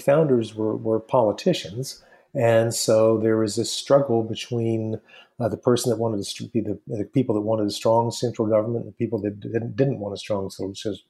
founders 0.00 0.54
were, 0.54 0.76
were 0.76 1.00
politicians. 1.00 2.02
And 2.34 2.74
so 2.74 3.18
there 3.18 3.36
was 3.36 3.56
this 3.56 3.72
struggle 3.72 4.22
between 4.22 5.00
uh, 5.40 5.48
the 5.48 5.56
person 5.56 5.90
that 5.90 5.96
wanted 5.96 6.24
to 6.24 6.48
be 6.48 6.60
the, 6.60 6.78
the, 6.86 7.04
people 7.04 7.34
that 7.34 7.40
wanted 7.40 7.66
a 7.66 7.70
strong 7.70 8.10
central 8.10 8.46
government 8.46 8.84
and 8.84 8.92
the 8.92 8.96
people 8.96 9.20
that 9.22 9.40
didn't, 9.40 9.74
didn't 9.74 9.98
want 9.98 10.14
a 10.14 10.18
strong 10.18 10.50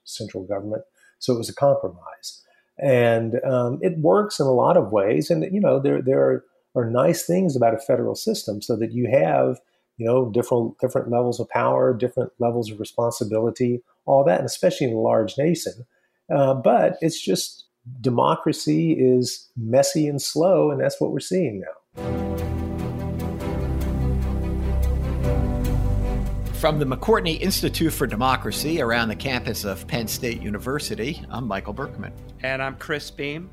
central 0.04 0.45
government. 0.45 0.82
So 1.18 1.34
it 1.34 1.38
was 1.38 1.48
a 1.48 1.54
compromise. 1.54 2.42
And 2.79 3.40
um, 3.45 3.79
it 3.82 3.98
works 3.98 4.40
in 4.40 4.46
a 4.46 4.53
lot 4.53 4.76
of 4.76 4.93
ways. 4.93 5.31
And, 5.31 5.45
you 5.53 5.61
know, 5.61 5.81
there, 5.81 6.01
there 6.01 6.21
are, 6.21 6.45
are 6.75 6.88
nice 6.88 7.27
things 7.27 7.57
about 7.57 7.75
a 7.75 7.79
federal 7.79 8.15
system 8.15 8.63
so 8.63 8.77
that 8.77 8.93
you 8.93 9.09
have, 9.11 9.61
you 9.99 10.07
know, 10.07 10.31
different, 10.31 10.79
different 10.79 11.11
levels 11.11 11.41
of 11.41 11.49
power, 11.51 11.93
different 11.93 12.33
levels 12.38 12.71
of 12.71 12.81
responsibility, 12.81 13.83
all 14.07 14.25
that, 14.25 14.38
and 14.38 14.47
especially 14.47 14.87
in 14.87 14.95
a 14.95 14.99
large 14.99 15.37
nation. 15.37 15.85
Uh, 16.33 16.55
but 16.55 16.97
it's 17.02 17.20
just 17.20 17.66
democracy 18.01 18.93
is 18.93 19.48
messy 19.57 20.07
and 20.09 20.20
slow, 20.20 20.70
and 20.70 20.81
that's 20.81 21.01
what 21.01 21.12
we're 21.12 21.21
seeing 21.21 21.61
now. 21.61 21.67
From 26.55 26.79
the 26.79 26.84
McCourtney 26.84 27.41
Institute 27.41 27.93
for 27.93 28.07
Democracy 28.07 28.83
around 28.83 29.09
the 29.09 29.17
campus 29.17 29.65
of 29.65 29.87
Penn 29.87 30.07
State 30.07 30.43
University, 30.43 31.25
I'm 31.31 31.47
Michael 31.47 31.73
Berkman. 31.73 32.12
And 32.43 32.62
I'm 32.62 32.77
Chris 32.77 33.11
Beem. 33.11 33.48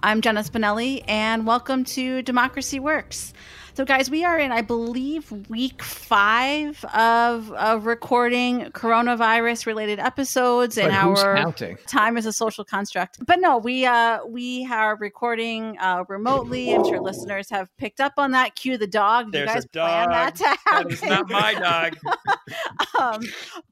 I'm 0.00 0.20
Jenna 0.20 0.42
Spinelli, 0.42 1.04
and 1.08 1.46
welcome 1.46 1.84
to 1.84 2.22
Democracy 2.22 2.80
Works. 2.80 3.32
So, 3.78 3.84
guys, 3.84 4.10
we 4.10 4.24
are 4.24 4.36
in, 4.36 4.50
I 4.50 4.60
believe, 4.60 5.30
week 5.48 5.84
five 5.84 6.84
of, 6.86 7.52
of 7.52 7.86
recording 7.86 8.72
coronavirus 8.72 9.66
related 9.66 10.00
episodes 10.00 10.74
but 10.74 10.86
in 10.86 10.90
our 10.90 11.36
counting? 11.36 11.78
time 11.86 12.16
is 12.16 12.26
a 12.26 12.32
social 12.32 12.64
construct. 12.64 13.24
But 13.24 13.38
no, 13.38 13.56
we 13.56 13.86
uh, 13.86 14.26
we 14.26 14.66
are 14.66 14.96
recording 14.96 15.78
uh, 15.78 16.02
remotely. 16.08 16.74
I'm 16.74 16.82
sure 16.82 17.00
listeners 17.00 17.48
have 17.50 17.68
picked 17.76 18.00
up 18.00 18.14
on 18.18 18.32
that. 18.32 18.56
Cue 18.56 18.78
the 18.78 18.88
dog. 18.88 19.30
There's 19.30 19.46
you 19.48 19.54
guys 19.54 19.64
a 19.64 19.68
dog. 19.68 20.10
that 20.10 20.34
to 20.34 20.44
happen? 20.44 20.88
That 20.88 20.92
is 20.92 21.02
not 21.04 21.30
my 21.30 21.54
dog. 21.54 21.98
um, 22.98 23.20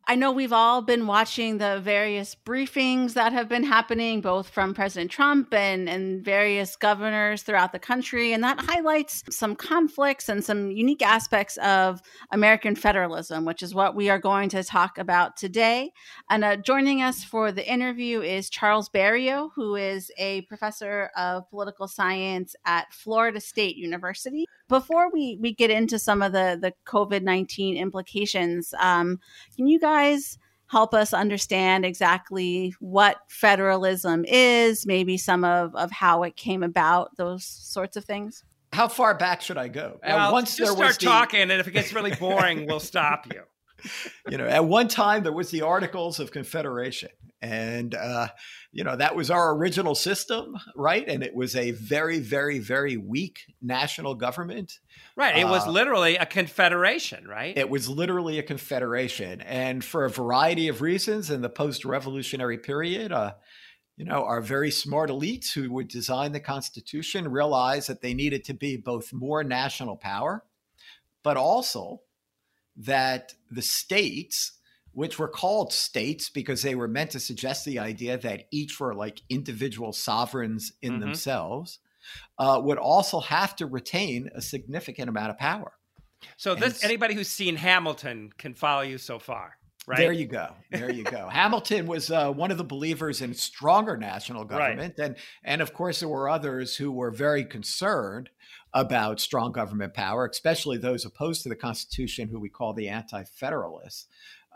I 0.07 0.15
know 0.15 0.31
we've 0.31 0.53
all 0.53 0.83
been 0.83 1.07
watching 1.07 1.59
the 1.59 1.81
various 1.81 2.37
briefings 2.47 3.15
that 3.15 3.33
have 3.33 3.49
been 3.49 3.65
happening, 3.65 4.21
both 4.21 4.49
from 4.49 4.73
President 4.73 5.11
Trump 5.11 5.53
and, 5.53 5.89
and 5.89 6.25
various 6.25 6.77
governors 6.77 7.43
throughout 7.43 7.73
the 7.73 7.79
country, 7.79 8.33
and 8.33 8.45
that 8.45 8.61
highlights 8.61 9.25
some 9.31 9.57
conflicts 9.97 10.29
and 10.29 10.45
some 10.45 10.71
unique 10.71 11.03
aspects 11.03 11.57
of 11.59 12.03
American 12.31 12.77
federalism, 12.77 13.47
which 13.47 13.63
is 13.63 13.75
what 13.75 13.95
we 13.97 14.11
are 14.11 14.19
going 14.19 14.49
to 14.51 14.63
talk 14.63 14.99
about 14.99 15.39
today. 15.39 15.91
And 16.29 16.45
uh, 16.45 16.57
joining 16.57 17.01
us 17.01 17.25
for 17.25 17.51
the 17.51 17.67
interview 17.67 18.21
is 18.21 18.51
Charles 18.51 18.91
Barrilleaux, 18.91 19.51
who 19.55 19.75
is 19.75 20.11
a 20.19 20.43
professor 20.43 21.11
of 21.17 21.49
political 21.49 21.89
science 21.89 22.55
at 22.67 22.93
Florida 22.93 23.41
State 23.41 23.77
University. 23.77 24.45
Before 24.69 25.11
we, 25.11 25.39
we 25.41 25.55
get 25.55 25.71
into 25.71 25.99
some 25.99 26.21
of 26.21 26.33
the, 26.33 26.59
the 26.61 26.75
COVID 26.87 27.23
19 27.23 27.79
implications, 27.79 28.75
um, 28.79 29.19
can 29.57 29.67
you 29.67 29.81
guys 29.81 30.39
help 30.69 30.93
us 30.93 31.15
understand 31.15 31.87
exactly 31.87 32.75
what 32.81 33.19
federalism 33.29 34.27
is, 34.27 34.85
maybe 34.85 35.17
some 35.17 35.43
of, 35.43 35.75
of 35.75 35.91
how 35.91 36.23
it 36.23 36.37
came 36.37 36.63
about, 36.63 37.17
those 37.17 37.47
sorts 37.47 37.97
of 37.97 38.05
things? 38.05 38.45
How 38.77 38.89
far 38.89 39.15
back 39.15 39.41
should 39.41 39.57
I 39.57 39.69
go? 39.69 39.99
Well, 40.07 40.33
once 40.35 40.55
just 40.55 40.73
start 40.73 40.99
the, 40.99 41.07
talking, 41.07 41.41
and 41.41 41.53
if 41.53 41.67
it 41.67 41.71
gets 41.71 41.95
really 41.95 42.15
boring, 42.21 42.67
we'll 42.67 42.79
stop 42.79 43.27
you. 43.33 43.41
You 44.29 44.39
know, 44.39 44.47
at 44.47 44.65
one 44.65 44.89
time 44.89 45.23
there 45.23 45.33
was 45.33 45.51
the 45.51 45.63
Articles 45.63 46.19
of 46.19 46.33
Confederation, 46.33 47.11
and 47.41 47.95
uh, 47.95 48.29
you 48.73 48.83
know 48.83 48.97
that 48.97 49.15
was 49.15 49.31
our 49.31 49.55
original 49.55 49.95
system, 49.95 50.57
right? 50.75 51.07
And 51.07 51.23
it 51.23 51.37
was 51.37 51.55
a 51.55 51.71
very, 51.71 52.19
very, 52.19 52.59
very 52.59 52.97
weak 52.97 53.39
national 53.63 54.17
government. 54.17 54.73
Right. 55.15 55.37
It 55.37 55.45
was 55.45 55.67
uh, 55.67 55.71
literally 55.71 56.17
a 56.17 56.27
confederation, 56.27 57.29
right? 57.29 57.57
It 57.57 57.71
was 57.71 57.89
literally 57.89 58.41
a 58.41 58.43
confederation, 58.43 59.41
and 59.43 59.84
for 59.84 60.05
a 60.05 60.11
variety 60.11 60.67
of 60.67 60.81
reasons, 60.81 61.31
in 61.31 61.43
the 61.43 61.50
post-revolutionary 61.50 62.59
period. 62.59 63.12
Uh, 63.12 63.34
you 63.97 64.05
know, 64.05 64.25
our 64.25 64.43
very 64.43 64.71
smart 64.71 65.09
elites 65.09 65.53
who 65.53 65.71
would 65.73 65.89
design 65.89 66.33
the 66.33 66.41
Constitution 66.41 67.29
realized 67.29 67.89
that 67.89 68.03
they 68.03 68.12
needed 68.12 68.45
to 68.45 68.55
be 68.55 68.77
both 68.77 69.12
more 69.12 69.43
national 69.43 69.97
power, 69.97 70.45
but 71.23 71.39
also 71.39 72.03
that 72.77 73.33
the 73.51 73.62
states, 73.62 74.53
which 74.93 75.19
were 75.19 75.29
called 75.29 75.73
states 75.73 76.29
because 76.29 76.61
they 76.61 76.75
were 76.75 76.89
meant 76.89 77.11
to 77.12 77.21
suggest 77.21 77.65
the 77.65 77.79
idea 77.79 78.19
that 78.19 78.45
each 78.51 78.79
were 78.79 78.95
like 78.95 79.23
individual 79.31 79.95
sovereigns 79.95 80.73
in 80.83 80.93
mm-hmm. 80.93 81.01
themselves, 81.01 81.79
uh, 82.39 82.61
would 82.62 82.79
also 82.79 83.21
have 83.21 83.56
to 83.56 83.67
retain 83.67 84.29
a 84.35 84.43
significant 84.43 85.09
amount 85.09 85.31
of 85.31 85.39
power. 85.39 85.73
So, 86.37 86.55
this, 86.55 86.85
anybody 86.85 87.15
who's 87.15 87.29
seen 87.29 87.56
Hamilton 87.56 88.31
can 88.37 88.55
follow 88.55 88.83
you 88.83 88.99
so 88.99 89.19
far. 89.19 89.59
Right. 89.87 89.99
There 89.99 90.13
you 90.13 90.27
go. 90.27 90.49
There 90.73 90.91
you 90.91 91.05
go. 91.05 91.29
Hamilton 91.29 91.87
was 91.87 92.11
uh, 92.11 92.33
one 92.33 92.51
of 92.51 92.59
the 92.59 92.65
believers 92.65 93.23
in 93.23 93.35
stronger 93.35 93.97
national 93.97 94.45
government, 94.45 94.95
right. 94.99 95.07
and 95.07 95.17
and 95.45 95.63
of 95.63 95.73
course 95.73 96.01
there 96.01 96.09
were 96.09 96.29
others 96.29 96.75
who 96.75 96.91
were 96.91 97.13
very 97.13 97.45
concerned 97.45 98.29
about 98.75 99.21
strong 99.21 99.53
government 99.53 99.95
power, 99.95 100.27
especially 100.27 100.77
those 100.77 101.05
opposed 101.05 101.45
to 101.45 101.49
the 101.49 101.57
Constitution, 101.57 102.29
who 102.29 102.41
we 102.41 102.49
call 102.49 102.75
the 102.75 102.89
Anti-Federalists. 102.89 104.07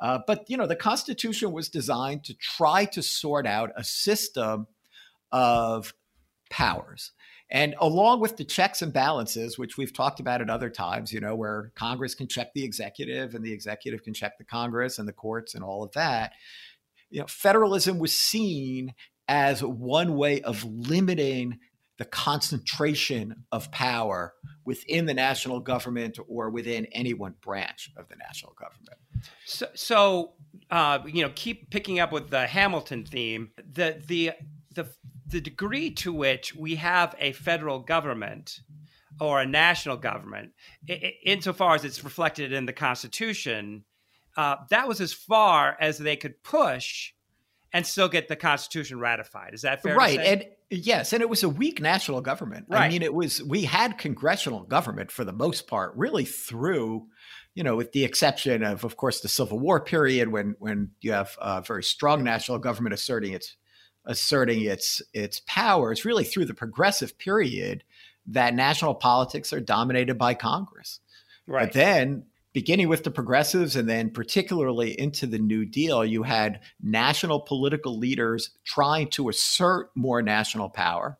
Uh, 0.01 0.19
but 0.27 0.45
you 0.49 0.57
know, 0.57 0.67
the 0.67 0.75
Constitution 0.75 1.53
was 1.53 1.69
designed 1.69 2.25
to 2.25 2.35
try 2.35 2.85
to 2.87 3.03
sort 3.03 3.47
out 3.47 3.71
a 3.77 3.85
system 3.85 4.67
of 5.31 5.95
powers. 6.51 7.12
And 7.50 7.75
along 7.81 8.21
with 8.21 8.37
the 8.37 8.44
checks 8.44 8.81
and 8.81 8.93
balances, 8.93 9.59
which 9.59 9.77
we've 9.77 9.93
talked 9.93 10.21
about 10.21 10.41
at 10.41 10.49
other 10.49 10.71
times, 10.71 11.12
you 11.12 11.21
know, 11.21 11.34
where 11.34 11.72
Congress 11.75 12.15
can 12.15 12.28
check 12.28 12.53
the 12.55 12.65
executive 12.65 13.34
and 13.34 13.44
the 13.44 13.53
executive 13.53 14.03
can 14.03 14.15
check 14.15 14.38
the 14.38 14.44
Congress 14.44 14.99
and 14.99 15.09
the 15.09 15.12
courts 15.12 15.55
and 15.55 15.65
all 15.65 15.83
of 15.83 15.93
that, 15.93 16.33
you 17.11 17.21
know, 17.21 17.27
federalism 17.27 17.99
was 17.99 18.15
seen 18.15 18.94
as 19.28 19.62
one 19.62 20.16
way 20.16 20.41
of 20.43 20.65
limiting 20.65 21.59
the 21.99 22.05
concentration 22.06 23.44
of 23.53 23.71
power 23.71 24.32
within 24.65 25.05
the 25.05 25.12
national 25.12 25.61
government 25.61 26.19
or 26.28 26.49
within 26.49 26.87
any 26.87 27.12
one 27.12 27.34
branch 27.43 27.91
of 27.97 28.09
the 28.09 28.17
national 28.17 28.55
government. 28.55 28.99
So, 29.44 29.67
so 29.75 30.32
uh, 30.71 31.00
you 31.06 31.22
know, 31.22 31.31
keep 31.34 31.71
picking 31.71 32.00
up 32.00 32.11
with 32.11 32.31
the 32.31 32.47
Hamilton 32.47 33.05
theme. 33.05 33.50
The 33.56 34.03
the 34.06 34.32
the 34.75 34.88
the 35.31 35.41
degree 35.41 35.91
to 35.93 36.13
which 36.13 36.55
we 36.55 36.77
have 36.77 37.15
a 37.19 37.33
federal 37.33 37.79
government 37.79 38.61
or 39.21 39.41
a 39.41 39.47
national 39.47 39.97
government, 39.97 40.53
insofar 41.25 41.75
as 41.75 41.85
it's 41.85 42.03
reflected 42.05 42.53
in 42.53 42.67
the 42.67 42.73
Constitution, 42.73 43.85
uh, 44.37 44.57
that 44.71 44.89
was 44.89 45.01
as 45.01 45.13
far 45.13 45.77
as 45.81 45.99
they 45.99 46.17
could 46.17 46.43
push 46.43 47.13
and 47.73 47.87
still 47.87 48.09
get 48.09 48.29
the 48.29 48.37
Constitution 48.37 48.99
ratified. 48.99 49.55
Is 49.55 49.63
that 49.63 49.83
fair? 49.83 49.97
Right, 49.97 50.19
and 50.19 50.45
yes, 50.71 51.13
and 51.13 51.23
it 51.23 51.29
was 51.29 51.43
a 51.43 51.49
weak 51.49 51.81
national 51.81 52.21
government. 52.21 52.67
Right. 52.69 52.83
I 52.83 52.89
mean, 52.89 53.03
it 53.03 53.15
was 53.15 53.43
we 53.43 53.65
had 53.65 53.99
congressional 53.99 54.65
government 54.65 55.11
for 55.11 55.25
the 55.25 55.33
most 55.33 55.67
part, 55.67 55.93
really 55.97 56.25
through. 56.25 57.07
You 57.55 57.65
know, 57.65 57.75
with 57.75 57.91
the 57.91 58.05
exception 58.05 58.62
of, 58.62 58.85
of 58.85 58.97
course, 58.97 59.21
the 59.21 59.29
Civil 59.29 59.59
War 59.59 59.81
period, 59.81 60.29
when 60.29 60.55
when 60.59 60.93
you 61.01 61.12
have 61.12 61.37
a 61.41 61.61
very 61.61 61.83
strong 61.83 62.23
national 62.23 62.59
government 62.59 62.95
asserting 62.95 63.33
its 63.33 63.57
asserting 64.06 64.62
its 64.62 65.03
its 65.12 65.41
power. 65.47 65.93
It's 65.93 66.05
really 66.05 66.25
through 66.25 66.47
the 66.47 66.55
progressive 66.55 67.19
period 67.19 67.84
that 68.27 68.55
national 68.55 68.94
politics 68.94 69.53
are 69.53 69.61
dominated 69.61 70.19
by 70.19 70.34
Congress. 70.34 71.00
Right. 71.47 71.66
But 71.66 71.72
then 71.72 72.25
beginning 72.53 72.88
with 72.88 73.05
the 73.05 73.11
progressives 73.11 73.77
and 73.77 73.88
then 73.88 74.11
particularly 74.11 74.99
into 74.99 75.27
the 75.27 75.38
New 75.38 75.65
Deal, 75.65 76.05
you 76.05 76.22
had 76.22 76.61
national 76.83 77.41
political 77.41 77.99
leaders 77.99 78.50
trying 78.65 79.09
to 79.11 79.28
assert 79.28 79.91
more 79.94 80.22
national 80.22 80.69
power 80.69 81.19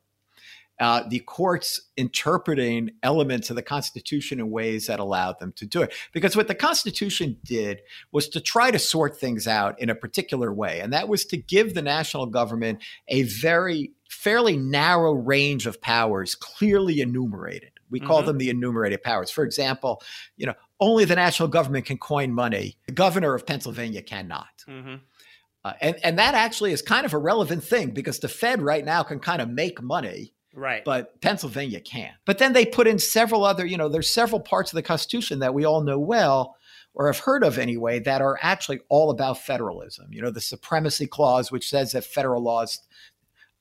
uh, 0.81 1.03
the 1.09 1.21
courts 1.21 1.81
interpreting 1.99 2.91
elements 3.03 3.51
of 3.51 3.57
the 3.57 3.63
Constitution 3.63 4.41
in 4.41 4.51
ways 4.51 4.87
that 4.87 4.99
allowed 4.99 5.39
them 5.39 5.53
to 5.53 5.67
do 5.67 5.83
it. 5.83 5.93
Because 6.13 6.35
what 6.35 6.49
the 6.49 6.55
Constitution 6.55 7.37
did 7.45 7.83
was 8.13 8.29
to 8.31 8.41
try 8.41 8.71
to 8.71 8.79
sort 8.79 9.17
things 9.17 9.47
out 9.47 9.79
in 9.81 9.91
a 9.91 9.95
particular 9.95 10.53
way, 10.53 10.81
and 10.81 10.93
that 10.93 11.09
was 11.09 11.27
to 11.27 11.37
give 11.37 11.75
the 11.75 11.83
national 11.83 12.27
government 12.27 12.83
a 13.09 13.23
very 13.25 13.93
fairly 14.09 14.57
narrow 14.57 15.13
range 15.13 15.67
of 15.67 15.81
powers 15.81 16.35
clearly 16.35 17.01
enumerated. 17.01 17.71
We 17.91 18.01
call 18.01 18.19
mm-hmm. 18.19 18.29
them 18.29 18.39
the 18.39 18.51
enumerated 18.51 19.03
powers. 19.03 19.31
For 19.31 19.45
example, 19.45 20.03
you 20.37 20.47
know, 20.47 20.55
only 20.81 21.05
the 21.05 21.17
national 21.17 21.49
government 21.49 21.87
can 21.87 21.99
coin 21.99 22.33
money. 22.33 22.77
The 22.87 22.93
governor 22.93 23.35
of 23.35 23.47
Pennsylvania 23.47 24.01
cannot. 24.01 24.65
Mm-hmm. 24.67 24.95
Uh, 25.63 25.73
and, 25.81 25.97
and 26.03 26.19
that 26.19 26.35
actually 26.35 26.73
is 26.73 26.81
kind 26.81 27.05
of 27.05 27.13
a 27.13 27.19
relevant 27.19 27.63
thing 27.63 27.91
because 27.91 28.19
the 28.21 28.29
Fed 28.29 28.63
right 28.63 28.85
now 28.85 29.03
can 29.03 29.19
kind 29.19 29.43
of 29.43 29.51
make 29.51 29.83
money 29.83 30.33
Right. 30.55 30.85
But 30.85 31.21
Pennsylvania 31.21 31.81
can't. 31.81 32.17
But 32.25 32.39
then 32.39 32.53
they 32.53 32.67
put 32.67 32.87
in 32.87 32.99
several 32.99 33.45
other, 33.45 33.65
you 33.65 33.77
know, 33.77 33.89
there's 33.89 34.11
several 34.11 34.41
parts 34.41 34.73
of 34.73 34.77
the 34.77 34.83
Constitution 34.83 35.39
that 35.41 35.55
we 35.55 35.65
all 35.65 35.83
know 35.83 35.99
well 35.99 36.57
or 36.95 37.07
have 37.07 37.21
heard 37.21 37.45
of 37.45 37.59
anyway 37.59 38.01
that 38.01 38.21
are 38.21 38.39
actually 38.43 38.81
all 38.89 39.11
about 39.11 39.39
federalism. 39.39 40.09
You 40.13 40.23
know, 40.23 40.31
the 40.31 40.41
supremacy 40.41 41.07
clause, 41.07 41.53
which 41.53 41.69
says 41.69 41.93
that 41.93 42.05
federal 42.05 42.43
laws 42.43 42.81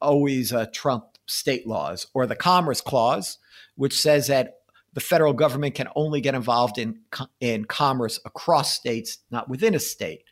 always 0.01 0.51
uh, 0.51 0.65
trump 0.73 1.17
state 1.27 1.67
laws, 1.67 2.07
or 2.13 2.25
the 2.25 2.35
Commerce 2.35 2.81
Clause, 2.81 3.37
which 3.75 3.99
says 3.99 4.27
that 4.27 4.55
the 4.93 4.99
federal 4.99 5.33
government 5.33 5.75
can 5.75 5.87
only 5.95 6.21
get 6.21 6.33
involved 6.33 6.79
in, 6.79 7.01
in 7.39 7.65
commerce 7.65 8.19
across 8.25 8.73
states, 8.73 9.19
not 9.29 9.47
within 9.47 9.75
a 9.75 9.79
state, 9.79 10.23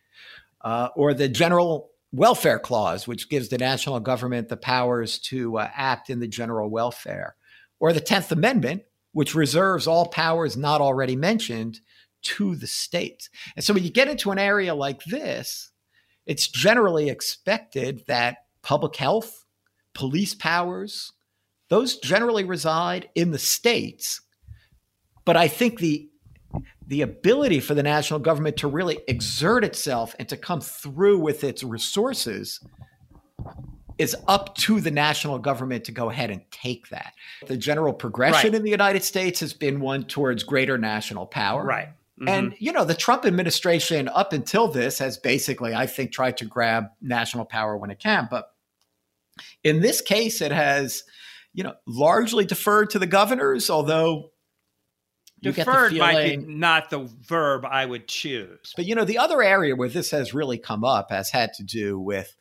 uh, 0.62 0.90
or 0.96 1.14
the 1.14 1.30
General 1.30 1.92
Welfare 2.18 2.58
Clause, 2.58 3.08
which 3.08 3.30
gives 3.30 3.50
the 3.50 3.60
national 3.60 4.00
government 4.00 4.50
the 4.50 4.58
powers 4.58 5.20
to 5.20 5.60
uh, 5.60 5.70
act 5.76 6.10
in 6.10 6.20
the 6.20 6.28
general 6.28 6.70
welfare, 6.70 7.36
or 7.80 7.94
the 7.94 8.02
10th 8.02 8.32
Amendment, 8.32 8.82
which 9.12 9.36
reserves 9.36 9.86
all 9.86 10.08
powers 10.08 10.58
not 10.58 10.82
already 10.82 11.16
mentioned 11.16 11.80
to 12.24 12.56
the 12.56 12.66
states. 12.66 13.30
And 13.56 13.64
so 13.64 13.74
when 13.74 13.84
you 13.84 13.92
get 13.92 14.08
into 14.08 14.32
an 14.32 14.40
area 14.40 14.74
like 14.74 15.04
this, 15.04 15.72
it's 16.26 16.48
generally 16.48 17.10
expected 17.10 18.04
that 18.08 18.38
public 18.64 18.96
health, 18.96 19.46
police 19.94 20.34
powers, 20.34 21.14
those 21.70 21.98
generally 21.98 22.44
reside 22.44 23.10
in 23.14 23.30
the 23.30 23.40
states. 23.40 24.22
But 25.24 25.38
I 25.38 25.48
think 25.48 25.80
the 25.80 26.10
the 26.88 27.02
ability 27.02 27.60
for 27.60 27.74
the 27.74 27.84
national 27.84 28.20
government 28.20 28.58
to 28.58 28.68
really 28.68 29.00
exert 29.08 29.64
itself 29.64 30.16
and 30.20 30.28
to 30.30 30.38
come 30.38 30.62
through 30.62 31.20
with 31.20 31.44
its 31.44 31.64
resources 31.64 32.62
is 33.98 34.16
up 34.28 34.56
to 34.56 34.80
the 34.80 34.92
national 34.92 35.40
government 35.40 35.84
to 35.86 35.92
go 35.92 36.10
ahead 36.10 36.30
and 36.30 36.42
take 36.52 36.88
that. 36.90 37.14
The 37.48 37.58
general 37.58 37.94
progression 37.94 38.52
right. 38.52 38.56
in 38.56 38.64
the 38.64 38.70
United 38.70 39.04
States 39.04 39.40
has 39.42 39.54
been 39.54 39.80
one 39.80 40.06
towards 40.06 40.44
greater 40.44 40.78
national 40.78 41.26
power. 41.26 41.64
Right. 41.64 41.90
Mm-hmm. 42.20 42.28
And, 42.30 42.56
you 42.60 42.72
know, 42.72 42.86
the 42.86 42.96
Trump 42.96 43.26
administration 43.26 44.08
up 44.08 44.34
until 44.34 44.68
this 44.68 45.00
has 45.00 45.18
basically, 45.18 45.76
I 45.76 45.88
think, 45.88 46.12
tried 46.12 46.38
to 46.38 46.46
grab 46.46 46.86
national 47.02 47.46
power 47.46 47.76
when 47.76 47.92
it 47.92 48.00
can. 48.00 48.28
But 48.30 48.52
in 49.64 49.82
this 49.82 50.02
case, 50.02 50.42
it 50.42 50.52
has, 50.52 51.04
you 51.54 51.64
know, 51.64 51.74
largely 51.86 52.46
deferred 52.46 52.92
to 52.92 53.00
the 53.00 53.08
governors, 53.08 53.70
although 53.70 54.32
deferred 55.42 55.92
feeling, 55.92 56.00
might 56.00 56.40
be 56.48 56.54
not 56.54 56.90
the 56.90 57.10
verb 57.28 57.66
I 57.66 57.86
would 57.86 58.08
choose. 58.08 58.74
But, 58.76 58.86
you 58.86 58.96
know, 58.96 59.06
the 59.06 59.18
other 59.18 59.42
area 59.42 59.76
where 59.76 59.90
this 59.90 60.12
has 60.12 60.34
really 60.34 60.58
come 60.58 60.84
up 60.84 61.12
has 61.12 61.30
had 61.30 61.54
to 61.54 61.64
do 61.64 62.00
with 62.00 62.36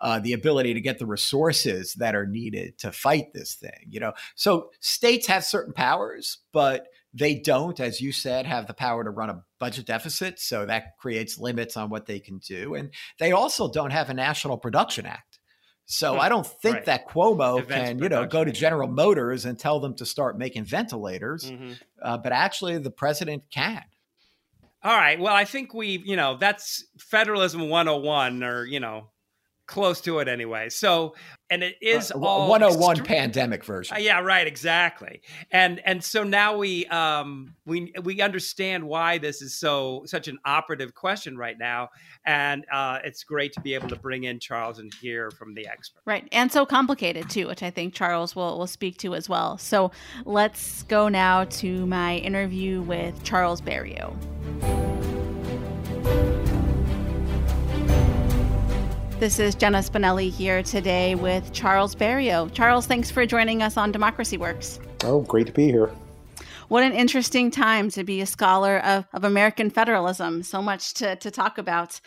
uh, 0.00 0.20
the 0.20 0.32
ability 0.32 0.74
to 0.74 0.80
get 0.80 0.98
the 0.98 1.06
resources 1.06 1.94
that 1.94 2.14
are 2.14 2.26
needed 2.26 2.78
to 2.78 2.92
fight 2.92 3.32
this 3.34 3.54
thing. 3.54 3.88
You 3.88 4.00
know, 4.00 4.12
so 4.34 4.70
states 4.80 5.26
have 5.26 5.44
certain 5.44 5.72
powers, 5.72 6.38
but 6.52 6.86
they 7.14 7.34
don't, 7.34 7.80
as 7.80 8.00
you 8.00 8.12
said, 8.12 8.46
have 8.46 8.66
the 8.66 8.74
power 8.74 9.02
to 9.02 9.10
run 9.10 9.30
a 9.30 9.42
budget 9.58 9.86
deficit. 9.86 10.38
So 10.38 10.66
that 10.66 10.98
creates 10.98 11.38
limits 11.38 11.76
on 11.76 11.90
what 11.90 12.06
they 12.06 12.20
can 12.20 12.38
do. 12.38 12.74
And 12.74 12.90
they 13.18 13.32
also 13.32 13.70
don't 13.70 13.90
have 13.90 14.08
a 14.08 14.14
National 14.14 14.56
Production 14.56 15.04
Act. 15.04 15.27
So. 15.90 16.18
I 16.18 16.28
don't 16.28 16.46
think 16.46 16.76
right. 16.76 16.84
that 16.84 17.08
Cuomo 17.08 17.60
Events 17.60 17.88
can, 17.88 17.98
you 17.98 18.08
know, 18.08 18.26
go 18.26 18.44
to 18.44 18.52
General 18.52 18.88
Motors 18.88 19.46
and 19.46 19.58
tell 19.58 19.80
them 19.80 19.94
to 19.96 20.06
start 20.06 20.38
making 20.38 20.64
ventilators. 20.64 21.50
Mm-hmm. 21.50 21.72
Uh, 22.00 22.18
but 22.18 22.32
actually, 22.32 22.76
the 22.78 22.90
president 22.90 23.44
can. 23.50 23.82
All 24.82 24.96
right. 24.96 25.18
Well, 25.18 25.34
I 25.34 25.44
think 25.44 25.74
we, 25.74 26.02
you 26.04 26.16
know, 26.16 26.36
that's 26.36 26.84
federalism 26.98 27.68
101 27.68 28.44
or, 28.44 28.64
you 28.64 28.80
know, 28.80 29.08
close 29.68 30.00
to 30.00 30.18
it 30.18 30.26
anyway. 30.26 30.68
So, 30.70 31.14
and 31.50 31.62
it 31.62 31.76
is 31.80 32.10
uh, 32.10 32.18
all 32.18 32.48
101 32.48 32.96
extre- 32.96 33.04
pandemic 33.04 33.64
version. 33.64 33.96
Uh, 33.96 34.00
yeah, 34.00 34.18
right, 34.20 34.46
exactly. 34.46 35.22
And 35.52 35.80
and 35.84 36.02
so 36.02 36.24
now 36.24 36.56
we 36.56 36.86
um 36.86 37.54
we 37.64 37.92
we 38.02 38.20
understand 38.20 38.82
why 38.82 39.18
this 39.18 39.40
is 39.40 39.54
so 39.54 40.02
such 40.06 40.26
an 40.26 40.38
operative 40.44 40.94
question 40.94 41.36
right 41.36 41.56
now, 41.56 41.90
and 42.26 42.64
uh, 42.72 42.98
it's 43.04 43.22
great 43.22 43.52
to 43.52 43.60
be 43.60 43.74
able 43.74 43.88
to 43.88 43.96
bring 43.96 44.24
in 44.24 44.40
Charles 44.40 44.80
and 44.80 44.92
hear 45.00 45.30
from 45.30 45.54
the 45.54 45.68
expert. 45.68 46.02
Right, 46.04 46.26
and 46.32 46.50
so 46.50 46.66
complicated 46.66 47.30
too, 47.30 47.46
which 47.46 47.62
I 47.62 47.70
think 47.70 47.94
Charles 47.94 48.34
will 48.34 48.58
will 48.58 48.66
speak 48.66 48.98
to 48.98 49.14
as 49.14 49.28
well. 49.28 49.58
So 49.58 49.92
let's 50.24 50.82
go 50.84 51.08
now 51.08 51.44
to 51.44 51.86
my 51.86 52.16
interview 52.16 52.82
with 52.82 53.22
Charles 53.22 53.60
Barrilleaux. 53.60 54.87
This 59.18 59.40
is 59.40 59.56
Jenna 59.56 59.78
Spinelli 59.78 60.30
here 60.30 60.62
today 60.62 61.16
with 61.16 61.52
Charles 61.52 61.92
Barrilleaux. 61.92 62.54
Charles, 62.54 62.86
thanks 62.86 63.10
for 63.10 63.26
joining 63.26 63.64
us 63.64 63.76
on 63.76 63.90
Democracy 63.90 64.36
Works. 64.36 64.78
Oh, 65.02 65.22
great 65.22 65.48
to 65.48 65.52
be 65.52 65.66
here. 65.66 65.90
What 66.68 66.84
an 66.84 66.92
interesting 66.92 67.50
time 67.50 67.90
to 67.90 68.04
be 68.04 68.20
a 68.20 68.26
scholar 68.26 68.78
of, 68.78 69.08
of 69.12 69.24
American 69.24 69.70
federalism. 69.70 70.44
So 70.44 70.62
much 70.62 70.94
to, 70.94 71.16
to 71.16 71.32
talk 71.32 71.58
about. 71.58 72.00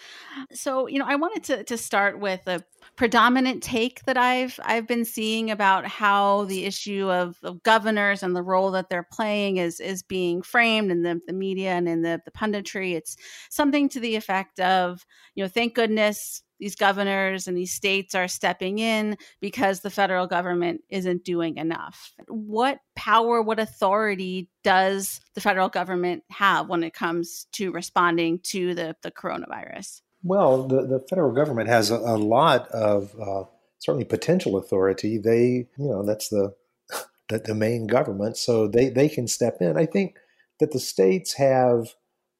So, 0.53 0.87
you 0.87 0.99
know, 0.99 1.05
I 1.05 1.15
wanted 1.15 1.43
to, 1.45 1.63
to 1.65 1.77
start 1.77 2.17
with 2.17 2.47
a 2.47 2.63
predominant 2.95 3.61
take 3.61 4.03
that 4.05 4.17
I've 4.17 4.57
I've 4.63 4.87
been 4.87 5.03
seeing 5.03 5.51
about 5.51 5.85
how 5.87 6.45
the 6.45 6.63
issue 6.63 7.09
of, 7.09 7.35
of 7.43 7.61
governors 7.63 8.23
and 8.23 8.33
the 8.33 8.43
role 8.43 8.71
that 8.71 8.89
they're 8.89 9.07
playing 9.11 9.57
is 9.57 9.81
is 9.81 10.01
being 10.01 10.41
framed 10.41 10.91
in 10.91 11.01
the, 11.03 11.19
the 11.27 11.33
media 11.33 11.71
and 11.71 11.89
in 11.89 12.03
the, 12.03 12.21
the 12.23 12.31
punditry. 12.31 12.93
It's 12.93 13.17
something 13.49 13.89
to 13.89 13.99
the 13.99 14.15
effect 14.15 14.61
of, 14.61 15.05
you 15.35 15.43
know, 15.43 15.49
thank 15.49 15.75
goodness 15.75 16.41
these 16.61 16.75
governors 16.75 17.47
and 17.47 17.57
these 17.57 17.73
states 17.73 18.13
are 18.13 18.27
stepping 18.27 18.77
in 18.77 19.17
because 19.41 19.81
the 19.81 19.89
federal 19.89 20.27
government 20.27 20.81
isn't 20.89 21.25
doing 21.25 21.57
enough. 21.57 22.13
What 22.27 22.77
power, 22.95 23.41
what 23.41 23.59
authority 23.59 24.47
does 24.63 25.19
the 25.33 25.41
federal 25.41 25.69
government 25.69 26.23
have 26.29 26.69
when 26.69 26.83
it 26.83 26.93
comes 26.93 27.47
to 27.53 27.71
responding 27.71 28.39
to 28.43 28.75
the, 28.75 28.95
the 29.01 29.11
coronavirus? 29.11 30.01
Well, 30.23 30.67
the, 30.67 30.85
the 30.85 30.99
federal 31.09 31.31
government 31.31 31.67
has 31.67 31.89
a, 31.89 31.95
a 31.95 32.17
lot 32.17 32.67
of 32.69 33.15
uh, 33.19 33.45
certainly 33.79 34.05
potential 34.05 34.55
authority. 34.55 35.17
They, 35.17 35.67
you 35.77 35.89
know, 35.89 36.03
that's 36.03 36.29
the, 36.29 36.53
the, 37.29 37.39
the 37.39 37.55
main 37.55 37.87
government, 37.87 38.37
so 38.37 38.67
they, 38.67 38.89
they 38.89 39.09
can 39.09 39.27
step 39.27 39.57
in. 39.61 39.77
I 39.77 39.87
think 39.87 40.15
that 40.59 40.73
the 40.73 40.79
states 40.79 41.33
have 41.33 41.95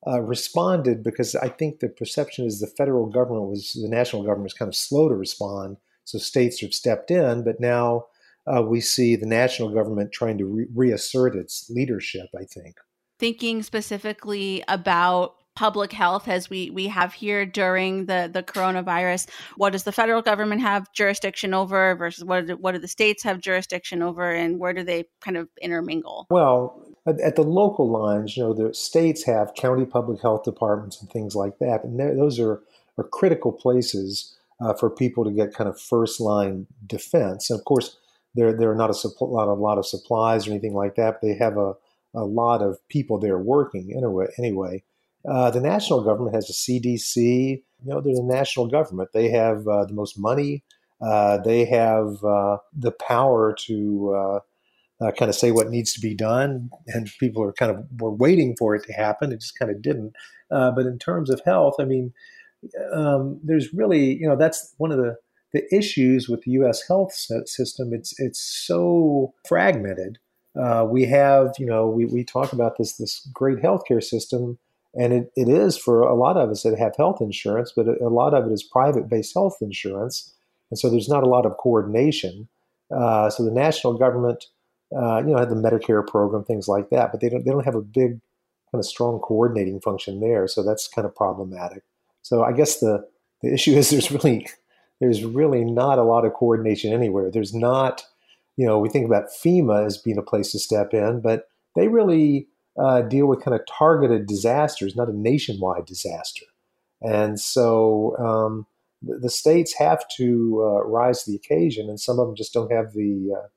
uh, 0.07 0.21
responded 0.21 1.03
because 1.03 1.35
I 1.35 1.49
think 1.49 1.79
the 1.79 1.89
perception 1.89 2.45
is 2.45 2.59
the 2.59 2.67
federal 2.67 3.07
government 3.07 3.49
was 3.49 3.77
the 3.81 3.89
national 3.89 4.23
government 4.23 4.45
was 4.45 4.53
kind 4.53 4.69
of 4.69 4.75
slow 4.75 5.09
to 5.09 5.15
respond, 5.15 5.77
so 6.05 6.17
states 6.17 6.61
have 6.61 6.73
stepped 6.73 7.11
in. 7.11 7.43
But 7.43 7.59
now 7.59 8.05
uh, 8.47 8.63
we 8.63 8.81
see 8.81 9.15
the 9.15 9.27
national 9.27 9.73
government 9.73 10.11
trying 10.11 10.37
to 10.39 10.45
re- 10.45 10.67
reassert 10.73 11.35
its 11.35 11.69
leadership. 11.69 12.27
I 12.35 12.45
think 12.45 12.75
thinking 13.19 13.61
specifically 13.61 14.63
about 14.67 15.35
public 15.55 15.91
health 15.91 16.27
as 16.27 16.49
we 16.49 16.71
we 16.71 16.87
have 16.87 17.13
here 17.13 17.45
during 17.45 18.05
the 18.05 18.29
the 18.33 18.41
coronavirus 18.41 19.29
what 19.57 19.71
does 19.71 19.83
the 19.83 19.91
federal 19.91 20.21
government 20.21 20.61
have 20.61 20.91
jurisdiction 20.93 21.53
over 21.53 21.93
versus 21.95 22.23
what 22.23 22.47
do, 22.47 22.55
what 22.55 22.71
do 22.71 22.79
the 22.79 22.87
states 22.87 23.21
have 23.21 23.39
jurisdiction 23.39 24.01
over 24.01 24.31
and 24.31 24.59
where 24.59 24.73
do 24.73 24.81
they 24.81 25.03
kind 25.19 25.37
of 25.37 25.49
intermingle 25.61 26.25
well 26.29 26.90
at 27.07 27.35
the 27.35 27.43
local 27.43 27.89
lines, 27.89 28.37
you 28.37 28.43
know, 28.43 28.53
the 28.53 28.73
states 28.73 29.23
have 29.23 29.55
county 29.55 29.85
public 29.85 30.21
health 30.21 30.43
departments 30.43 31.01
and 31.01 31.09
things 31.09 31.35
like 31.35 31.57
that, 31.59 31.83
and 31.83 31.99
those 31.99 32.39
are 32.39 32.61
are 32.97 33.03
critical 33.03 33.51
places 33.51 34.35
uh, 34.59 34.73
for 34.73 34.89
people 34.89 35.23
to 35.23 35.31
get 35.31 35.53
kind 35.53 35.69
of 35.69 35.79
first 35.79 36.19
line 36.19 36.67
defense. 36.85 37.49
And 37.49 37.59
of 37.59 37.65
course, 37.65 37.97
there 38.35 38.53
there 38.53 38.71
are 38.71 38.75
not 38.75 38.89
a, 38.89 38.93
suppl- 38.93 39.31
lot, 39.31 39.47
a 39.47 39.53
lot 39.53 39.77
of 39.77 39.85
supplies 39.85 40.47
or 40.47 40.51
anything 40.51 40.73
like 40.73 40.95
that, 40.95 41.19
but 41.19 41.27
they 41.27 41.35
have 41.35 41.57
a, 41.57 41.73
a 42.13 42.25
lot 42.25 42.61
of 42.61 42.77
people 42.89 43.17
there 43.17 43.37
working 43.37 43.93
anyway. 43.95 44.27
Anyway, 44.37 44.83
uh, 45.27 45.49
the 45.51 45.61
national 45.61 46.03
government 46.03 46.35
has 46.35 46.49
a 46.49 46.53
CDC. 46.53 47.63
You 47.83 47.89
know, 47.89 48.01
they're 48.01 48.15
the 48.15 48.23
national 48.23 48.67
government. 48.67 49.09
They 49.13 49.29
have 49.29 49.67
uh, 49.67 49.85
the 49.85 49.93
most 49.93 50.19
money. 50.19 50.63
Uh, 51.01 51.39
they 51.39 51.65
have 51.65 52.23
uh, 52.23 52.57
the 52.77 52.91
power 52.91 53.55
to 53.65 54.41
uh, 55.01 55.11
kind 55.11 55.29
of 55.29 55.35
say 55.35 55.51
what 55.51 55.69
needs 55.69 55.93
to 55.93 55.99
be 55.99 56.13
done, 56.13 56.69
and 56.87 57.11
people 57.19 57.43
are 57.43 57.53
kind 57.53 57.71
of 57.71 57.85
were 57.99 58.11
waiting 58.11 58.55
for 58.57 58.75
it 58.75 58.83
to 58.85 58.93
happen. 58.93 59.31
It 59.31 59.41
just 59.41 59.57
kind 59.57 59.71
of 59.71 59.81
didn't. 59.81 60.13
Uh, 60.51 60.71
but 60.71 60.85
in 60.85 60.99
terms 60.99 61.29
of 61.29 61.41
health, 61.45 61.75
I 61.79 61.85
mean, 61.85 62.13
um, 62.93 63.39
there's 63.43 63.73
really 63.73 64.15
you 64.15 64.27
know 64.27 64.35
that's 64.35 64.73
one 64.77 64.91
of 64.91 64.97
the 64.97 65.15
the 65.53 65.63
issues 65.75 66.29
with 66.29 66.43
the 66.43 66.51
U.S. 66.51 66.87
health 66.87 67.13
system. 67.13 67.93
It's 67.93 68.17
it's 68.19 68.41
so 68.41 69.33
fragmented. 69.47 70.19
Uh, 70.59 70.85
we 70.87 71.05
have 71.05 71.53
you 71.57 71.65
know 71.65 71.87
we, 71.87 72.05
we 72.05 72.23
talk 72.23 72.53
about 72.53 72.77
this 72.77 72.97
this 72.97 73.27
great 73.33 73.57
healthcare 73.57 74.03
system, 74.03 74.59
and 74.93 75.13
it, 75.13 75.31
it 75.35 75.49
is 75.49 75.77
for 75.77 76.01
a 76.01 76.15
lot 76.15 76.37
of 76.37 76.49
us 76.49 76.63
that 76.63 76.77
have 76.77 76.95
health 76.95 77.21
insurance, 77.21 77.73
but 77.75 77.87
a 77.87 78.09
lot 78.09 78.33
of 78.33 78.45
it 78.45 78.53
is 78.53 78.63
private 78.63 79.09
based 79.09 79.33
health 79.33 79.57
insurance, 79.61 80.33
and 80.69 80.77
so 80.77 80.89
there's 80.89 81.09
not 81.09 81.23
a 81.23 81.29
lot 81.29 81.45
of 81.45 81.57
coordination. 81.57 82.47
Uh, 82.95 83.29
so 83.29 83.43
the 83.43 83.51
national 83.51 83.97
government 83.97 84.45
uh, 84.95 85.19
you 85.19 85.31
know, 85.31 85.37
have 85.37 85.49
the 85.49 85.55
Medicare 85.55 86.05
program, 86.05 86.43
things 86.43 86.67
like 86.67 86.89
that, 86.89 87.11
but 87.11 87.21
they 87.21 87.29
don't 87.29 87.45
they 87.45 87.51
don't 87.51 87.65
have 87.65 87.75
a 87.75 87.81
big 87.81 88.19
kind 88.71 88.79
of 88.79 88.85
strong 88.85 89.19
coordinating 89.19 89.79
function 89.79 90.19
there, 90.19 90.47
so 90.47 90.63
that's 90.63 90.87
kind 90.87 91.05
of 91.05 91.15
problematic. 91.15 91.83
So 92.21 92.43
I 92.43 92.51
guess 92.51 92.79
the 92.79 93.07
the 93.41 93.53
issue 93.53 93.71
is 93.75 93.89
there's 93.89 94.11
really 94.11 94.47
there's 94.99 95.23
really 95.23 95.65
not 95.65 95.97
a 95.97 96.03
lot 96.03 96.25
of 96.25 96.33
coordination 96.33 96.93
anywhere. 96.93 97.31
There's 97.31 97.55
not, 97.55 98.03
you 98.55 98.67
know, 98.67 98.77
we 98.79 98.87
think 98.87 99.05
about 99.05 99.29
FEMA 99.29 99.85
as 99.85 99.97
being 99.97 100.17
a 100.17 100.23
place 100.23 100.51
to 100.51 100.59
step 100.59 100.93
in, 100.93 101.21
but 101.21 101.45
they 101.75 101.87
really 101.87 102.47
uh, 102.77 103.01
deal 103.01 103.25
with 103.25 103.43
kind 103.43 103.55
of 103.55 103.65
targeted 103.65 104.27
disasters, 104.27 104.95
not 104.95 105.09
a 105.09 105.17
nationwide 105.17 105.85
disaster. 105.85 106.45
And 107.01 107.39
so, 107.39 108.15
um, 108.17 108.67
the, 109.01 109.17
the 109.17 109.29
states 109.29 109.73
have 109.79 110.07
to 110.17 110.61
uh, 110.63 110.83
rise 110.85 111.23
to 111.23 111.31
the 111.31 111.37
occasion, 111.37 111.89
and 111.89 111.99
some 111.99 112.19
of 112.19 112.27
them 112.27 112.35
just 112.35 112.53
don't 112.53 112.71
have 112.71 112.93
the 112.93 113.35
uh, 113.35 113.47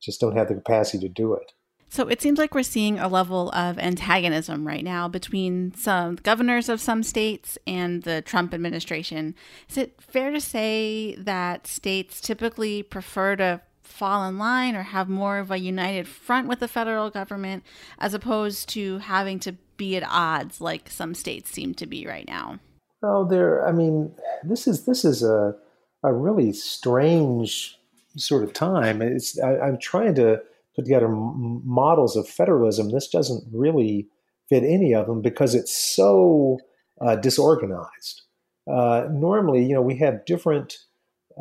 just 0.00 0.20
don't 0.20 0.36
have 0.36 0.48
the 0.48 0.54
capacity 0.54 1.06
to 1.06 1.12
do 1.12 1.34
it. 1.34 1.52
So 1.90 2.06
it 2.08 2.20
seems 2.20 2.38
like 2.38 2.54
we're 2.54 2.62
seeing 2.62 2.98
a 2.98 3.08
level 3.08 3.50
of 3.52 3.78
antagonism 3.78 4.66
right 4.66 4.84
now 4.84 5.08
between 5.08 5.72
some 5.74 6.16
governors 6.16 6.68
of 6.68 6.80
some 6.80 7.02
states 7.02 7.56
and 7.66 8.02
the 8.02 8.20
Trump 8.20 8.52
administration. 8.52 9.34
Is 9.70 9.78
it 9.78 10.00
fair 10.00 10.30
to 10.30 10.40
say 10.40 11.14
that 11.16 11.66
states 11.66 12.20
typically 12.20 12.82
prefer 12.82 13.36
to 13.36 13.62
fall 13.82 14.28
in 14.28 14.36
line 14.38 14.76
or 14.76 14.82
have 14.82 15.08
more 15.08 15.38
of 15.38 15.50
a 15.50 15.58
united 15.58 16.06
front 16.06 16.46
with 16.46 16.60
the 16.60 16.68
federal 16.68 17.08
government 17.08 17.64
as 17.98 18.12
opposed 18.12 18.68
to 18.68 18.98
having 18.98 19.38
to 19.40 19.52
be 19.78 19.96
at 19.96 20.04
odds 20.06 20.60
like 20.60 20.90
some 20.90 21.14
states 21.14 21.50
seem 21.50 21.72
to 21.72 21.86
be 21.86 22.06
right 22.06 22.28
now? 22.28 22.58
Oh, 23.02 23.26
there. 23.26 23.66
I 23.66 23.72
mean, 23.72 24.12
this 24.44 24.66
is 24.66 24.84
this 24.84 25.04
is 25.04 25.22
a 25.22 25.54
a 26.02 26.12
really 26.12 26.52
strange 26.52 27.77
sort 28.18 28.44
of 28.44 28.52
time. 28.52 29.02
It's 29.02 29.38
I, 29.40 29.58
I'm 29.58 29.78
trying 29.78 30.14
to 30.16 30.40
put 30.76 30.84
together 30.84 31.06
m- 31.06 31.62
models 31.64 32.16
of 32.16 32.28
federalism. 32.28 32.90
This 32.90 33.08
doesn't 33.08 33.44
really 33.52 34.08
fit 34.48 34.64
any 34.64 34.94
of 34.94 35.06
them 35.06 35.22
because 35.22 35.54
it's 35.54 35.76
so 35.76 36.58
uh, 37.00 37.16
disorganized. 37.16 38.22
Uh, 38.70 39.08
normally, 39.10 39.64
you 39.64 39.74
know, 39.74 39.82
we 39.82 39.96
have 39.96 40.24
different 40.26 40.78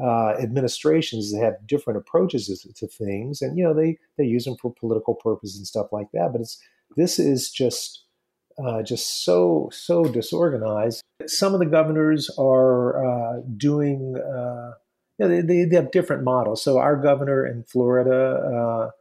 uh, 0.02 0.36
administrations 0.40 1.32
that 1.32 1.44
have 1.44 1.56
different 1.68 1.98
approaches 1.98 2.48
to, 2.48 2.74
to, 2.74 2.88
things, 2.88 3.42
and 3.42 3.58
you 3.58 3.64
know, 3.64 3.74
they 3.74 3.98
they 4.18 4.24
use 4.24 4.46
them 4.46 4.56
for 4.62 4.74
political 4.74 5.16
purposes 5.16 5.58
and 5.58 5.68
stuff 5.68 5.88
like 5.92 6.08
that. 6.14 6.30
But 6.32 6.42
it's 6.42 6.62
this 6.96 7.20
is 7.20 7.50
just 7.50 8.04
uh, 8.64 8.84
just 8.84 9.26
so 9.26 9.70
so 9.74 10.04
disorganized. 10.06 11.02
Some 11.26 11.54
of 11.54 11.60
the 11.60 11.66
governors 11.66 12.30
are 12.38 13.06
uh, 13.06 13.42
doing. 13.58 14.16
Uh, 14.18 14.72
you 15.18 15.28
know, 15.28 15.42
they, 15.42 15.66
they, 15.66 15.76
have 15.76 15.92
different 15.92 16.24
models. 16.24 16.64
So 16.64 16.78
our 16.78 16.96
governor 16.96 17.46
in 17.46 17.64
Florida 17.64 18.92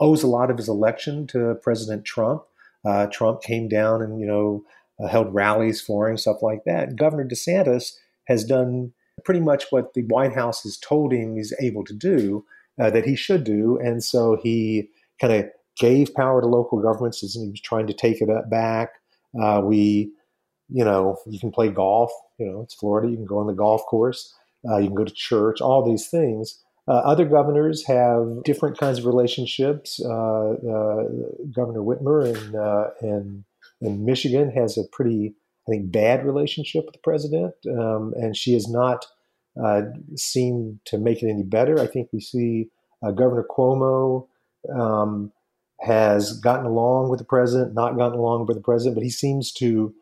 owes 0.00 0.22
a 0.22 0.28
lot 0.28 0.50
of 0.50 0.56
his 0.56 0.68
election 0.68 1.26
to 1.28 1.54
President 1.62 2.04
Trump. 2.04 2.42
Uh, 2.84 3.06
Trump 3.06 3.42
came 3.42 3.68
down 3.68 4.02
and 4.02 4.20
you 4.20 4.26
know 4.26 4.64
uh, 5.02 5.08
held 5.08 5.32
rallies 5.34 5.80
for 5.80 6.08
him, 6.08 6.16
stuff 6.16 6.42
like 6.42 6.64
that. 6.66 6.96
Governor 6.96 7.26
DeSantis 7.26 7.92
has 8.26 8.44
done 8.44 8.92
pretty 9.24 9.40
much 9.40 9.64
what 9.70 9.94
the 9.94 10.02
White 10.02 10.34
House 10.34 10.62
has 10.64 10.76
told 10.76 11.12
him 11.12 11.36
he's 11.36 11.54
able 11.60 11.84
to 11.84 11.94
do, 11.94 12.44
uh, 12.80 12.90
that 12.90 13.06
he 13.06 13.16
should 13.16 13.44
do, 13.44 13.78
and 13.82 14.02
so 14.02 14.36
he 14.42 14.90
kind 15.20 15.32
of 15.32 15.46
gave 15.78 16.14
power 16.14 16.40
to 16.40 16.46
local 16.46 16.80
governments 16.80 17.22
as 17.24 17.34
he 17.34 17.48
was 17.48 17.60
trying 17.60 17.86
to 17.86 17.92
take 17.92 18.20
it 18.20 18.28
back. 18.50 18.90
Uh, 19.40 19.60
we, 19.64 20.12
you 20.68 20.84
know, 20.84 21.16
you 21.26 21.40
can 21.40 21.50
play 21.50 21.68
golf. 21.68 22.12
You 22.38 22.46
know, 22.46 22.60
it's 22.60 22.74
Florida. 22.74 23.08
You 23.08 23.16
can 23.16 23.26
go 23.26 23.38
on 23.38 23.46
the 23.46 23.54
golf 23.54 23.84
course. 23.86 24.34
Uh, 24.68 24.78
you 24.78 24.88
can 24.88 24.96
go 24.96 25.04
to 25.04 25.14
church. 25.14 25.60
All 25.60 25.84
these 25.84 26.08
things. 26.08 26.60
Uh, 26.86 26.96
other 26.96 27.24
governors 27.24 27.86
have 27.86 28.42
different 28.44 28.78
kinds 28.78 28.98
of 28.98 29.06
relationships. 29.06 30.00
Uh, 30.04 30.50
uh, 30.50 31.04
Governor 31.54 31.80
Whitmer 31.80 32.26
in, 32.26 32.54
uh, 32.54 32.90
in, 33.00 33.44
in 33.80 34.04
Michigan 34.04 34.50
has 34.50 34.76
a 34.76 34.84
pretty, 34.92 35.34
I 35.66 35.72
think, 35.72 35.90
bad 35.90 36.26
relationship 36.26 36.84
with 36.84 36.92
the 36.92 37.00
president, 37.02 37.54
um, 37.70 38.12
and 38.16 38.36
she 38.36 38.52
has 38.52 38.68
not 38.68 39.06
uh, 39.62 39.82
seemed 40.14 40.80
to 40.86 40.98
make 40.98 41.22
it 41.22 41.30
any 41.30 41.42
better. 41.42 41.78
I 41.80 41.86
think 41.86 42.08
we 42.12 42.20
see 42.20 42.68
Governor 43.02 43.46
Cuomo 43.48 44.26
um, 44.74 45.32
has 45.80 46.38
gotten 46.40 46.66
along 46.66 47.10
with 47.10 47.18
the 47.18 47.24
president, 47.24 47.74
not 47.74 47.96
gotten 47.96 48.18
along 48.18 48.46
with 48.46 48.56
the 48.56 48.62
president, 48.62 48.96
but 48.96 49.04
he 49.04 49.10
seems 49.10 49.52
to 49.52 49.94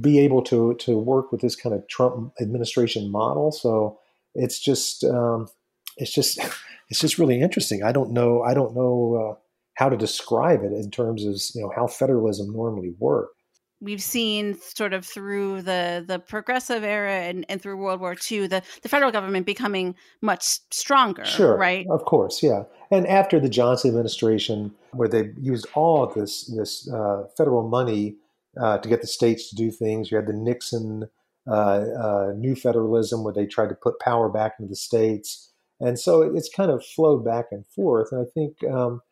be 0.00 0.20
able 0.20 0.42
to 0.42 0.74
to 0.74 0.96
work 0.96 1.32
with 1.32 1.40
this 1.40 1.56
kind 1.56 1.74
of 1.74 1.86
Trump 1.88 2.32
administration 2.40 3.10
model. 3.10 3.50
So 3.50 3.98
it's 4.34 4.60
just 4.60 5.04
um, 5.04 5.48
it's 5.96 6.12
just 6.12 6.38
it's 6.88 7.00
just 7.00 7.18
really 7.18 7.40
interesting. 7.40 7.82
I 7.82 7.92
don't 7.92 8.12
know 8.12 8.42
I 8.42 8.54
don't 8.54 8.74
know 8.74 9.14
uh, 9.14 9.40
how 9.74 9.88
to 9.88 9.96
describe 9.96 10.62
it 10.62 10.72
in 10.72 10.90
terms 10.90 11.24
of 11.24 11.40
you 11.54 11.62
know 11.62 11.72
how 11.74 11.86
federalism 11.86 12.52
normally 12.52 12.94
works. 12.98 13.32
We've 13.80 14.02
seen 14.02 14.56
sort 14.60 14.94
of 14.94 15.04
through 15.04 15.62
the 15.62 16.04
the 16.06 16.18
progressive 16.18 16.84
era 16.84 17.12
and, 17.12 17.44
and 17.48 17.60
through 17.60 17.76
World 17.76 18.00
War 18.00 18.14
II, 18.14 18.46
the, 18.46 18.62
the 18.82 18.88
federal 18.88 19.10
government 19.10 19.44
becoming 19.44 19.94
much 20.22 20.60
stronger. 20.70 21.24
Sure, 21.24 21.56
right? 21.56 21.84
Of 21.90 22.04
course, 22.04 22.42
yeah. 22.42 22.62
And 22.90 23.06
after 23.08 23.40
the 23.40 23.48
Johnson 23.48 23.90
administration, 23.90 24.72
where 24.92 25.08
they 25.08 25.32
used 25.38 25.66
all 25.74 26.04
of 26.04 26.14
this 26.14 26.46
this 26.46 26.88
uh, 26.88 27.24
federal 27.36 27.68
money 27.68 28.16
uh, 28.60 28.78
to 28.78 28.88
get 28.88 29.00
the 29.00 29.06
states 29.06 29.50
to 29.50 29.56
do 29.56 29.70
things, 29.70 30.10
you 30.10 30.16
had 30.16 30.26
the 30.26 30.32
Nixon 30.32 31.08
uh, 31.46 31.84
uh, 32.00 32.32
new 32.36 32.54
federalism 32.54 33.22
where 33.22 33.34
they 33.34 33.46
tried 33.46 33.68
to 33.68 33.74
put 33.74 34.00
power 34.00 34.28
back 34.28 34.54
into 34.58 34.70
the 34.70 34.76
states. 34.76 35.52
And 35.80 35.98
so 35.98 36.22
it's 36.22 36.48
kind 36.48 36.70
of 36.70 36.84
flowed 36.84 37.24
back 37.24 37.46
and 37.50 37.66
forth. 37.66 38.12
And 38.12 38.26
I 38.26 38.30
think 38.32 38.64
um, 38.72 39.02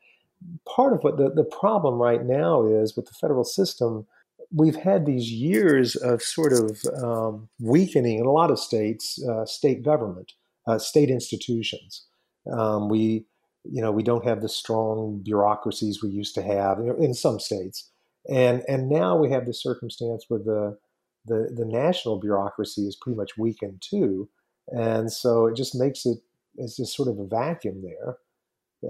part 0.67 0.93
of 0.93 1.01
what 1.03 1.17
the, 1.17 1.31
the 1.31 1.45
problem 1.45 2.01
right 2.01 2.25
now 2.25 2.67
is 2.67 2.97
with 2.97 3.07
the 3.07 3.15
federal 3.21 3.45
system, 3.45 4.07
we've 4.55 4.77
had 4.77 5.07
these 5.07 5.31
years 5.31 5.97
of 5.97 6.23
sort 6.23 6.53
of 6.53 6.81
um, 7.03 7.49
weakening 7.61 8.19
in 8.19 8.27
a 8.27 8.33
lot 8.33 8.51
of 8.51 8.59
states, 8.59 9.23
uh, 9.29 9.45
state 9.45 9.83
government, 9.83 10.33
uh, 10.67 10.79
state 10.79 11.11
institutions. 11.11 12.07
Um, 12.51 12.89
we, 12.89 13.27
you 13.65 13.81
know, 13.81 13.93
we 13.93 14.03
don't 14.03 14.27
have 14.27 14.43
the 14.43 14.49
strong 14.49 15.21
bureaucracies 15.23 16.03
we 16.03 16.11
used 16.11 16.35
to 16.35 16.43
have 16.43 16.79
in 16.99 17.15
some 17.15 17.39
states, 17.39 17.91
and 18.29 18.63
and 18.69 18.89
now 18.89 19.17
we 19.17 19.31
have 19.31 19.47
the 19.47 19.55
circumstance 19.55 20.27
with 20.31 20.45
the 20.45 20.77
the, 21.25 21.49
the 21.55 21.65
national 21.65 22.19
bureaucracy 22.19 22.83
is 22.83 22.97
pretty 22.97 23.17
much 23.17 23.39
weakened 23.39 23.83
too. 23.83 24.29
And 24.69 25.13
so 25.13 25.47
it 25.47 25.57
just 25.57 25.75
makes 25.75 26.07
it, 26.07 26.19
it's 26.57 26.77
just 26.77 26.97
sort 26.97 27.09
of 27.09 27.19
a 27.19 27.27
vacuum 27.27 27.83
there. 27.83 28.17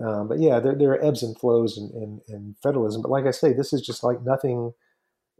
Um, 0.05 0.29
but 0.29 0.41
yeah, 0.41 0.59
there, 0.59 0.75
there 0.75 0.93
are 0.93 1.05
ebbs 1.05 1.23
and 1.23 1.39
flows 1.39 1.77
in, 1.77 1.91
in, 1.95 2.21
in, 2.29 2.57
federalism. 2.63 3.03
But 3.03 3.11
like 3.11 3.27
I 3.27 3.31
say, 3.31 3.53
this 3.53 3.75
is 3.75 3.83
just 3.83 4.03
like 4.03 4.23
nothing, 4.23 4.73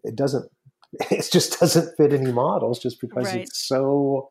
it 0.05 0.15
doesn't, 0.15 0.51
it 1.11 1.29
just 1.33 1.59
doesn't 1.59 1.97
fit 1.97 2.13
any 2.13 2.33
models 2.33 2.79
just 2.79 3.01
because 3.01 3.27
right. 3.27 3.43
it's 3.43 3.67
so 3.67 4.29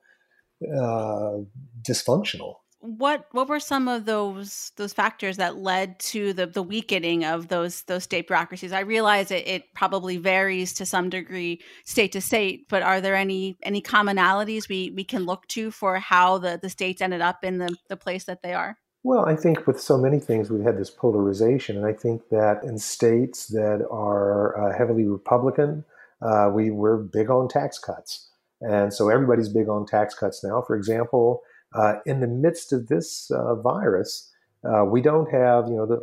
uh, 0.63 1.39
dysfunctional 1.81 2.57
what 2.81 3.27
what 3.31 3.47
were 3.47 3.59
some 3.59 3.87
of 3.87 4.05
those 4.05 4.71
those 4.75 4.91
factors 4.91 5.37
that 5.37 5.57
led 5.57 5.99
to 5.99 6.33
the 6.33 6.47
the 6.47 6.63
weakening 6.63 7.23
of 7.23 7.47
those 7.47 7.83
those 7.83 8.03
state 8.03 8.27
bureaucracies? 8.27 8.71
I 8.71 8.81
realize 8.81 9.31
it, 9.31 9.47
it 9.47 9.73
probably 9.73 10.17
varies 10.17 10.73
to 10.73 10.85
some 10.85 11.09
degree 11.09 11.61
state 11.85 12.11
to 12.13 12.21
state, 12.21 12.67
but 12.69 12.81
are 12.81 12.99
there 12.99 13.15
any 13.15 13.57
any 13.63 13.81
commonalities 13.81 14.67
we 14.67 14.91
we 14.95 15.03
can 15.03 15.25
look 15.25 15.47
to 15.49 15.71
for 15.71 15.99
how 15.99 16.39
the 16.39 16.59
the 16.61 16.69
states 16.69 17.01
ended 17.01 17.21
up 17.21 17.43
in 17.43 17.59
the 17.59 17.75
the 17.87 17.97
place 17.97 18.25
that 18.25 18.41
they 18.41 18.53
are? 18.53 18.77
Well, 19.03 19.25
I 19.25 19.35
think 19.35 19.65
with 19.65 19.79
so 19.79 19.97
many 19.97 20.19
things 20.19 20.49
we've 20.49 20.63
had 20.63 20.77
this 20.77 20.91
polarization, 20.91 21.77
and 21.77 21.85
I 21.85 21.93
think 21.93 22.29
that 22.29 22.63
in 22.63 22.77
states 22.77 23.47
that 23.47 23.87
are 23.89 24.59
uh, 24.59 24.77
heavily 24.77 25.05
Republican, 25.05 25.85
uh, 26.21 26.51
we 26.53 26.69
were 26.69 26.97
big 26.97 27.29
on 27.29 27.47
tax 27.47 27.77
cuts, 27.77 28.29
and 28.59 28.93
so 28.93 29.09
everybody's 29.09 29.49
big 29.49 29.69
on 29.69 29.85
tax 29.85 30.15
cuts 30.15 30.43
now. 30.43 30.63
For 30.65 30.75
example 30.75 31.43
uh, 31.73 31.95
in 32.05 32.19
the 32.19 32.27
midst 32.27 32.73
of 32.73 32.87
this 32.87 33.31
uh, 33.31 33.55
virus, 33.55 34.31
uh, 34.63 34.85
we 34.85 35.01
don't 35.01 35.31
have, 35.31 35.67
you 35.67 35.75
know, 35.75 35.85
the, 35.85 35.99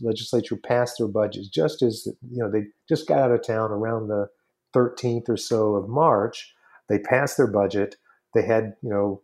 legislature 0.00 0.56
passed 0.56 0.98
their 0.98 1.06
budgets 1.06 1.48
just 1.48 1.82
as, 1.82 2.06
you 2.06 2.42
know, 2.42 2.50
they 2.50 2.64
just 2.88 3.06
got 3.06 3.18
out 3.18 3.30
of 3.30 3.42
town 3.42 3.70
around 3.70 4.08
the 4.08 4.28
13th 4.74 5.28
or 5.28 5.36
so 5.36 5.74
of 5.74 5.88
March. 5.88 6.52
They 6.88 6.98
passed 6.98 7.36
their 7.36 7.46
budget. 7.46 7.96
They 8.34 8.42
had, 8.42 8.74
you 8.82 8.90
know, 8.90 9.22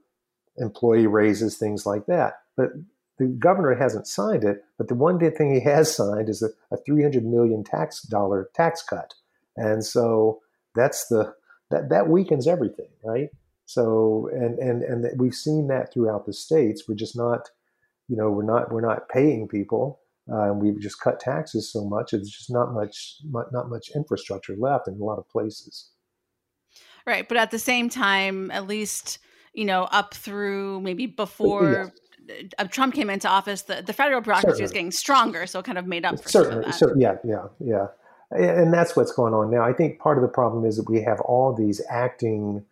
employee 0.56 1.06
raises, 1.06 1.56
things 1.56 1.84
like 1.84 2.06
that. 2.06 2.34
But 2.56 2.70
the 3.18 3.26
governor 3.26 3.74
hasn't 3.74 4.06
signed 4.06 4.44
it. 4.44 4.64
But 4.78 4.88
the 4.88 4.94
one 4.94 5.18
thing 5.18 5.54
he 5.54 5.60
has 5.60 5.94
signed 5.94 6.28
is 6.28 6.42
a, 6.42 6.48
a 6.74 6.78
300 6.78 7.24
million 7.24 7.64
tax 7.64 8.02
dollar 8.02 8.50
tax 8.54 8.82
cut, 8.82 9.14
and 9.56 9.84
so 9.84 10.40
that's 10.74 11.08
the 11.08 11.34
that 11.70 11.88
that 11.88 12.08
weakens 12.08 12.46
everything, 12.46 12.88
right? 13.02 13.30
So 13.66 14.30
and 14.32 14.58
and 14.58 14.82
and 14.82 15.20
we've 15.20 15.34
seen 15.34 15.66
that 15.68 15.92
throughout 15.92 16.24
the 16.24 16.32
states. 16.32 16.84
We're 16.88 16.94
just 16.94 17.16
not, 17.16 17.50
you 18.08 18.16
know, 18.16 18.30
we're 18.30 18.44
not 18.44 18.72
we're 18.72 18.80
not 18.80 19.08
paying 19.08 19.48
people. 19.48 20.00
Uh, 20.28 20.50
and 20.50 20.60
we've 20.60 20.80
just 20.80 21.00
cut 21.00 21.20
taxes 21.20 21.70
so 21.70 21.84
much. 21.84 22.10
There's 22.10 22.28
just 22.28 22.50
not 22.50 22.72
much 22.72 23.16
not 23.30 23.68
much 23.68 23.90
infrastructure 23.94 24.56
left 24.56 24.88
in 24.88 24.94
a 24.94 25.04
lot 25.04 25.18
of 25.18 25.28
places. 25.28 25.90
Right, 27.06 27.28
but 27.28 27.36
at 27.36 27.52
the 27.52 27.58
same 27.58 27.88
time, 27.88 28.50
at 28.50 28.66
least 28.66 29.18
you 29.52 29.64
know 29.64 29.84
up 29.84 30.14
through 30.14 30.80
maybe 30.80 31.06
before. 31.06 31.92
Yes. 32.28 32.42
Uh, 32.58 32.64
Trump 32.64 32.92
came 32.92 33.08
into 33.08 33.28
office, 33.28 33.62
the, 33.62 33.82
the 33.86 33.92
federal 33.92 34.20
bureaucracy 34.20 34.48
Certainly. 34.48 34.62
was 34.62 34.72
getting 34.72 34.90
stronger, 34.90 35.46
so 35.46 35.60
it 35.60 35.64
kind 35.64 35.78
of 35.78 35.86
made 35.86 36.04
up 36.04 36.20
for 36.20 36.28
Certainly. 36.28 36.72
So, 36.72 36.92
yeah, 36.96 37.18
yeah, 37.22 37.44
yeah, 37.60 37.86
and 38.32 38.74
that's 38.74 38.96
what's 38.96 39.12
going 39.12 39.32
on 39.32 39.48
now. 39.48 39.62
I 39.62 39.72
think 39.72 40.00
part 40.00 40.18
of 40.18 40.22
the 40.22 40.28
problem 40.28 40.64
is 40.64 40.76
that 40.76 40.90
we 40.90 41.00
have 41.02 41.20
all 41.20 41.54
these 41.54 41.80
acting 41.88 42.64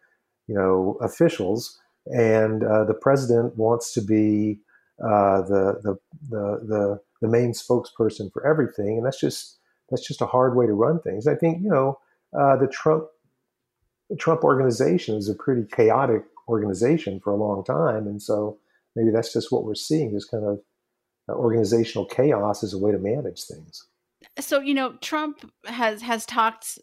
you 0.47 0.55
know, 0.55 0.99
officials, 1.01 1.81
and 2.07 2.63
uh, 2.63 2.85
the 2.85 2.95
president 2.95 3.57
wants 3.57 3.93
to 3.95 4.01
be 4.01 4.61
uh, 5.03 5.43
the, 5.43 5.81
the, 5.83 5.99
the 6.31 6.61
the 6.67 7.01
the 7.21 7.29
main 7.29 7.53
spokesperson 7.53 8.33
for 8.33 8.47
everything, 8.47 8.97
and 8.97 9.07
that's 9.07 9.21
just 9.21 9.59
that's 9.91 10.07
just 10.07 10.21
a 10.21 10.27
hard 10.27 10.57
way 10.57 10.67
to 10.67 10.73
run 10.73 11.01
things. 11.01 11.27
I 11.27 11.35
think 11.35 11.63
you 11.63 11.71
know 11.71 11.99
uh, 12.39 12.57
the 12.57 12.69
Trump 12.69 13.07
the 14.11 14.17
Trump 14.17 14.45
organization 14.45 15.17
is 15.17 15.29
a 15.29 15.35
pretty 15.35 15.67
chaotic 15.75 16.25
organization 16.49 17.21
for 17.21 17.33
a 17.33 17.37
long 17.37 17.65
time, 17.65 18.07
and 18.07 18.23
so 18.23 18.59
maybe 18.95 19.11
that's 19.11 19.33
just 19.33 19.51
what 19.51 19.65
we're 19.65 19.75
seeing. 19.75 20.13
This 20.13 20.27
kind 20.27 20.45
of 20.45 20.61
uh, 21.29 21.33
organizational 21.33 22.07
chaos 22.07 22.63
as 22.63 22.75
a 22.75 22.79
way 22.79 22.93
to 22.93 22.99
manage 22.99 23.45
things. 23.45 23.87
So 24.39 24.61
you 24.61 24.75
know, 24.75 24.95
Trump 25.01 25.51
has 25.65 26.03
has 26.03 26.27
talked 26.27 26.79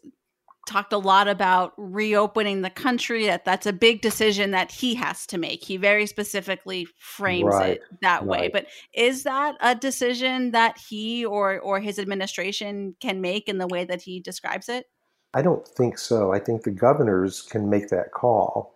talked 0.66 0.92
a 0.92 0.98
lot 0.98 1.28
about 1.28 1.72
reopening 1.76 2.62
the 2.62 2.70
country 2.70 3.26
that 3.26 3.44
that's 3.44 3.66
a 3.66 3.72
big 3.72 4.00
decision 4.00 4.52
that 4.52 4.70
he 4.70 4.94
has 4.94 5.26
to 5.26 5.38
make. 5.38 5.64
He 5.64 5.76
very 5.76 6.06
specifically 6.06 6.86
frames 6.98 7.54
right, 7.54 7.72
it 7.72 7.82
that 8.02 8.20
right. 8.20 8.28
way 8.28 8.50
but 8.52 8.66
is 8.94 9.24
that 9.24 9.56
a 9.60 9.74
decision 9.74 10.52
that 10.52 10.78
he 10.78 11.24
or 11.24 11.58
or 11.60 11.80
his 11.80 11.98
administration 11.98 12.94
can 13.00 13.20
make 13.20 13.48
in 13.48 13.58
the 13.58 13.66
way 13.66 13.84
that 13.84 14.02
he 14.02 14.20
describes 14.20 14.68
it? 14.68 14.86
I 15.34 15.42
don't 15.42 15.66
think 15.66 15.98
so. 15.98 16.32
I 16.32 16.38
think 16.38 16.62
the 16.62 16.70
governors 16.70 17.42
can 17.42 17.70
make 17.70 17.88
that 17.88 18.12
call. 18.12 18.74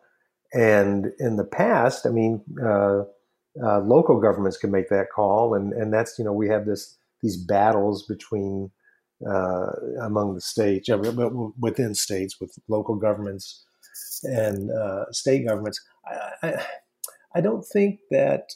And 0.53 1.13
in 1.19 1.37
the 1.37 1.45
past 1.45 2.07
i 2.07 2.11
mean 2.11 2.43
uh, 2.63 3.03
uh, 3.63 3.81
local 3.81 4.21
governments 4.21 4.57
can 4.57 4.71
make 4.71 4.89
that 4.91 5.07
call. 5.15 5.55
And 5.55 5.73
and 5.73 5.93
that's 5.93 6.19
you 6.19 6.25
know 6.25 6.33
we 6.33 6.49
have 6.49 6.67
this 6.67 6.97
these 7.23 7.37
battles 7.37 8.07
between 8.07 8.71
uh, 9.25 9.67
among 10.03 10.35
the 10.35 10.41
states, 10.41 10.89
within 11.59 11.95
states, 11.95 12.41
with 12.41 12.59
local 12.69 12.97
governments 12.97 13.65
and 14.25 14.71
uh, 14.71 15.11
state 15.11 15.47
governments. 15.47 15.81
I, 16.07 16.31
I, 16.43 16.67
I, 17.37 17.41
don't 17.41 17.65
think 17.65 18.01
that 18.11 18.53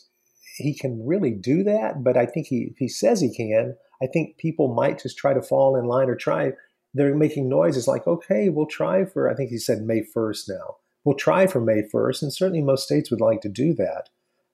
he 0.57 0.75
can 0.75 1.07
really 1.07 1.31
do 1.31 1.63
that, 1.65 2.03
but 2.05 2.17
I 2.17 2.27
think 2.27 2.47
he, 2.47 2.75
he 2.79 2.89
says 2.89 3.21
he 3.21 3.35
can, 3.35 3.77
I 4.03 4.07
think 4.07 4.37
people 4.39 4.75
might 4.75 5.03
just 5.03 5.17
try 5.19 5.35
to 5.35 5.43
fall 5.43 5.77
in 5.77 5.87
line 5.87 6.09
or 6.09 6.17
try. 6.17 6.53
They're 6.93 7.15
making 7.15 7.49
noises 7.49 7.87
like, 7.87 8.07
okay, 8.07 8.49
we'll 8.49 8.67
try 8.67 9.05
for, 9.05 9.31
I 9.31 9.35
think 9.35 9.51
he 9.51 9.59
said 9.59 9.83
May 9.83 10.03
1st 10.03 10.49
now. 10.49 10.77
We'll 11.05 11.17
try 11.17 11.47
for 11.47 11.61
May 11.61 11.83
1st, 11.83 12.23
and 12.23 12.33
certainly 12.33 12.63
most 12.63 12.85
states 12.85 13.11
would 13.11 13.21
like 13.21 13.41
to 13.43 13.49
do 13.49 13.73
that. 13.75 14.11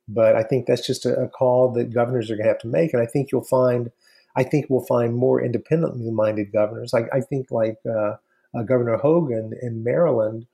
But 0.09 0.37
I 0.37 0.45
think 0.45 0.67
that's 0.67 0.87
just 0.87 1.05
a, 1.05 1.17
a 1.23 1.29
call 1.29 1.73
that 1.73 1.93
governors 1.93 2.31
are 2.31 2.37
going 2.37 2.45
to 2.45 2.53
have 2.53 2.61
to 2.61 2.69
make. 2.69 2.93
And 2.93 3.03
I 3.03 3.07
think 3.07 3.33
you'll 3.33 3.43
find 3.43 3.91
I 4.37 4.43
think 4.45 4.66
we'll 4.69 4.85
find 4.85 5.14
more 5.14 5.43
independently 5.43 6.11
minded 6.11 6.52
governors. 6.52 6.93
Like 6.93 7.09
I 7.12 7.21
think 7.21 7.50
like 7.50 7.78
uh, 7.88 8.16
uh, 8.57 8.62
Governor 8.62 8.97
Hogan 8.97 9.52
in 9.62 9.83
Maryland, 9.83 10.47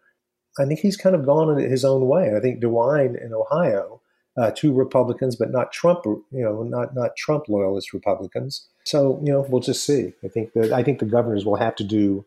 I 0.59 0.67
think 0.67 0.81
he's 0.81 0.97
kind 0.97 1.17
of 1.17 1.27
gone 1.27 1.59
in 1.59 1.71
his 1.71 1.85
own 1.85 2.07
way. 2.07 2.35
I 2.37 2.41
think 2.41 2.63
DeWine 2.63 3.23
in 3.23 3.33
Ohio, 3.35 4.01
uh, 4.37 4.51
two 4.55 4.73
Republicans, 4.73 5.37
but 5.37 5.51
not 5.51 5.73
Trump, 5.73 6.05
you 6.05 6.25
know, 6.31 6.63
not 6.63 6.95
not 6.95 7.17
Trump 7.17 7.49
loyalist 7.49 7.93
Republicans. 7.93 8.69
So 8.85 9.21
you 9.23 9.33
know, 9.33 9.47
we'll 9.49 9.61
just 9.61 9.85
see. 9.85 10.13
I 10.25 10.29
think 10.29 10.53
that 10.53 10.73
I 10.73 10.83
think 10.83 11.01
the 11.01 11.07
governors 11.07 11.45
will 11.45 11.57
have 11.57 11.75
to 11.77 11.85
do 11.85 12.25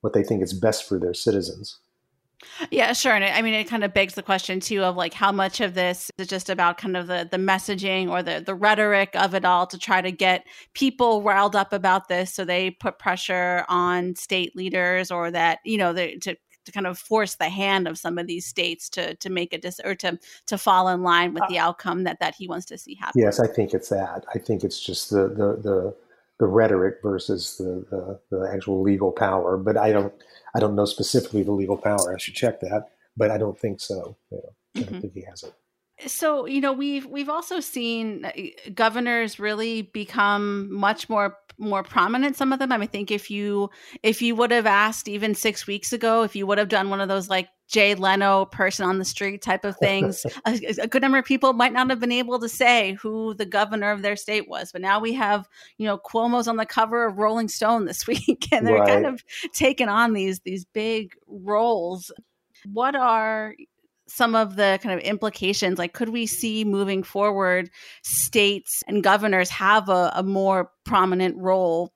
what 0.00 0.12
they 0.12 0.22
think 0.22 0.42
is 0.42 0.52
best 0.52 0.88
for 0.88 0.98
their 0.98 1.14
citizens. 1.14 1.78
Yeah, 2.70 2.92
sure. 2.92 3.12
And 3.12 3.24
I 3.24 3.42
mean, 3.42 3.54
it 3.54 3.64
kind 3.64 3.84
of 3.84 3.92
begs 3.92 4.14
the 4.14 4.22
question 4.22 4.60
too 4.60 4.82
of 4.82 4.96
like 4.96 5.14
how 5.14 5.32
much 5.32 5.60
of 5.60 5.74
this 5.74 6.10
is 6.18 6.28
just 6.28 6.50
about 6.50 6.78
kind 6.78 6.96
of 6.96 7.06
the 7.06 7.28
the 7.30 7.36
messaging 7.36 8.08
or 8.08 8.22
the 8.22 8.42
the 8.44 8.54
rhetoric 8.54 9.10
of 9.14 9.34
it 9.34 9.44
all 9.44 9.66
to 9.66 9.78
try 9.78 10.00
to 10.00 10.10
get 10.10 10.46
people 10.74 11.22
riled 11.22 11.56
up 11.56 11.72
about 11.72 12.08
this, 12.08 12.32
so 12.32 12.44
they 12.44 12.70
put 12.70 12.98
pressure 12.98 13.64
on 13.68 14.14
state 14.14 14.54
leaders 14.56 15.10
or 15.10 15.30
that 15.30 15.58
you 15.64 15.78
know 15.78 15.92
the, 15.92 16.18
to 16.18 16.36
to 16.64 16.72
kind 16.72 16.86
of 16.86 16.98
force 16.98 17.34
the 17.36 17.48
hand 17.48 17.86
of 17.86 17.98
some 17.98 18.18
of 18.18 18.26
these 18.26 18.46
states 18.46 18.88
to 18.90 19.14
to 19.16 19.30
make 19.30 19.52
a 19.52 19.58
dis 19.58 19.80
or 19.84 19.94
to 19.94 20.18
to 20.46 20.58
fall 20.58 20.88
in 20.88 21.02
line 21.02 21.34
with 21.34 21.42
uh 21.42 21.46
the 21.48 21.58
outcome 21.58 22.04
that 22.04 22.18
that 22.20 22.34
he 22.34 22.48
wants 22.48 22.66
to 22.66 22.78
see 22.78 22.94
happen. 22.94 23.20
Yes, 23.20 23.40
I 23.40 23.46
think 23.46 23.74
it's 23.74 23.88
that. 23.90 24.24
I 24.34 24.38
think 24.38 24.64
it's 24.64 24.80
just 24.80 25.10
the 25.10 25.28
the 25.28 25.60
the, 25.62 25.94
the 26.44 26.50
rhetoric 26.50 26.96
versus 27.02 27.56
the, 27.56 27.86
the 27.90 28.20
the 28.30 28.50
actual 28.52 28.82
legal 28.82 29.10
power. 29.10 29.56
But 29.56 29.78
I 29.78 29.92
don't 29.92 30.12
I 30.54 30.60
don't 30.60 30.74
know 30.74 30.84
specifically 30.84 31.42
the 31.42 31.52
legal 31.52 31.78
power. 31.78 32.14
I 32.14 32.18
should 32.18 32.34
check 32.34 32.60
that, 32.60 32.90
but 33.16 33.30
I 33.30 33.38
don't 33.38 33.58
think 33.58 33.80
so. 33.80 34.16
You 34.30 34.38
know, 34.38 34.50
I 34.76 34.78
don't 34.80 34.88
mm-hmm. 34.88 35.00
think 35.00 35.14
he 35.14 35.24
has 35.28 35.42
it. 35.42 35.54
So 36.06 36.44
you 36.46 36.60
know 36.60 36.72
we've 36.72 37.06
we've 37.06 37.30
also 37.30 37.60
seen 37.60 38.26
uh, 38.26 38.32
governors 38.74 39.38
really 39.38 39.82
become 39.82 40.72
much 40.72 41.08
more 41.08 41.38
more 41.56 41.82
prominent. 41.82 42.36
Some 42.36 42.52
of 42.52 42.58
them, 42.58 42.72
I, 42.72 42.76
mean, 42.76 42.82
I 42.84 42.86
think 42.86 43.10
if 43.10 43.30
you 43.30 43.70
if 44.02 44.20
you 44.20 44.34
would 44.34 44.50
have 44.50 44.66
asked 44.66 45.08
even 45.08 45.34
six 45.34 45.66
weeks 45.66 45.92
ago, 45.94 46.24
if 46.24 46.36
you 46.36 46.46
would 46.46 46.58
have 46.58 46.68
done 46.68 46.90
one 46.90 47.00
of 47.00 47.08
those 47.08 47.30
like 47.30 47.48
Jay 47.68 47.94
Leno 47.94 48.44
person 48.46 48.86
on 48.86 48.98
the 48.98 49.04
street 49.04 49.42
type 49.42 49.64
of 49.64 49.76
things, 49.78 50.26
a, 50.46 50.58
a, 50.82 50.86
good 50.86 51.02
number 51.02 51.18
of 51.18 51.24
people 51.24 51.52
might 51.52 51.72
not 51.72 51.88
have 51.90 52.00
been 52.00 52.12
able 52.12 52.38
to 52.38 52.48
say 52.48 52.92
who 52.94 53.34
the 53.34 53.46
governor 53.46 53.90
of 53.90 54.02
their 54.02 54.16
state 54.16 54.48
was. 54.48 54.70
But 54.70 54.82
now 54.82 55.00
we 55.00 55.14
have, 55.14 55.48
you 55.78 55.86
know, 55.86 55.98
Cuomo's 55.98 56.48
on 56.48 56.56
the 56.56 56.66
cover 56.66 57.06
of 57.06 57.18
Rolling 57.18 57.48
Stone 57.48 57.86
this 57.86 58.06
week, 58.06 58.48
and 58.52 58.66
they're 58.66 58.78
right. 58.78 58.88
kind 58.88 59.06
of 59.06 59.24
taking 59.52 59.88
on 59.88 60.12
these 60.12 60.40
these 60.40 60.64
big 60.64 61.14
roles. 61.26 62.12
What 62.72 62.94
are 62.94 63.54
some 64.06 64.34
of 64.34 64.56
the 64.56 64.78
kind 64.82 64.98
of 64.98 65.04
implications 65.04 65.78
like 65.78 65.94
could 65.94 66.10
we 66.10 66.26
see 66.26 66.64
moving 66.64 67.02
forward 67.02 67.70
states 68.02 68.82
and 68.86 69.02
governors 69.02 69.48
have 69.48 69.88
a, 69.88 70.12
a 70.14 70.22
more 70.22 70.70
prominent 70.84 71.36
role 71.38 71.92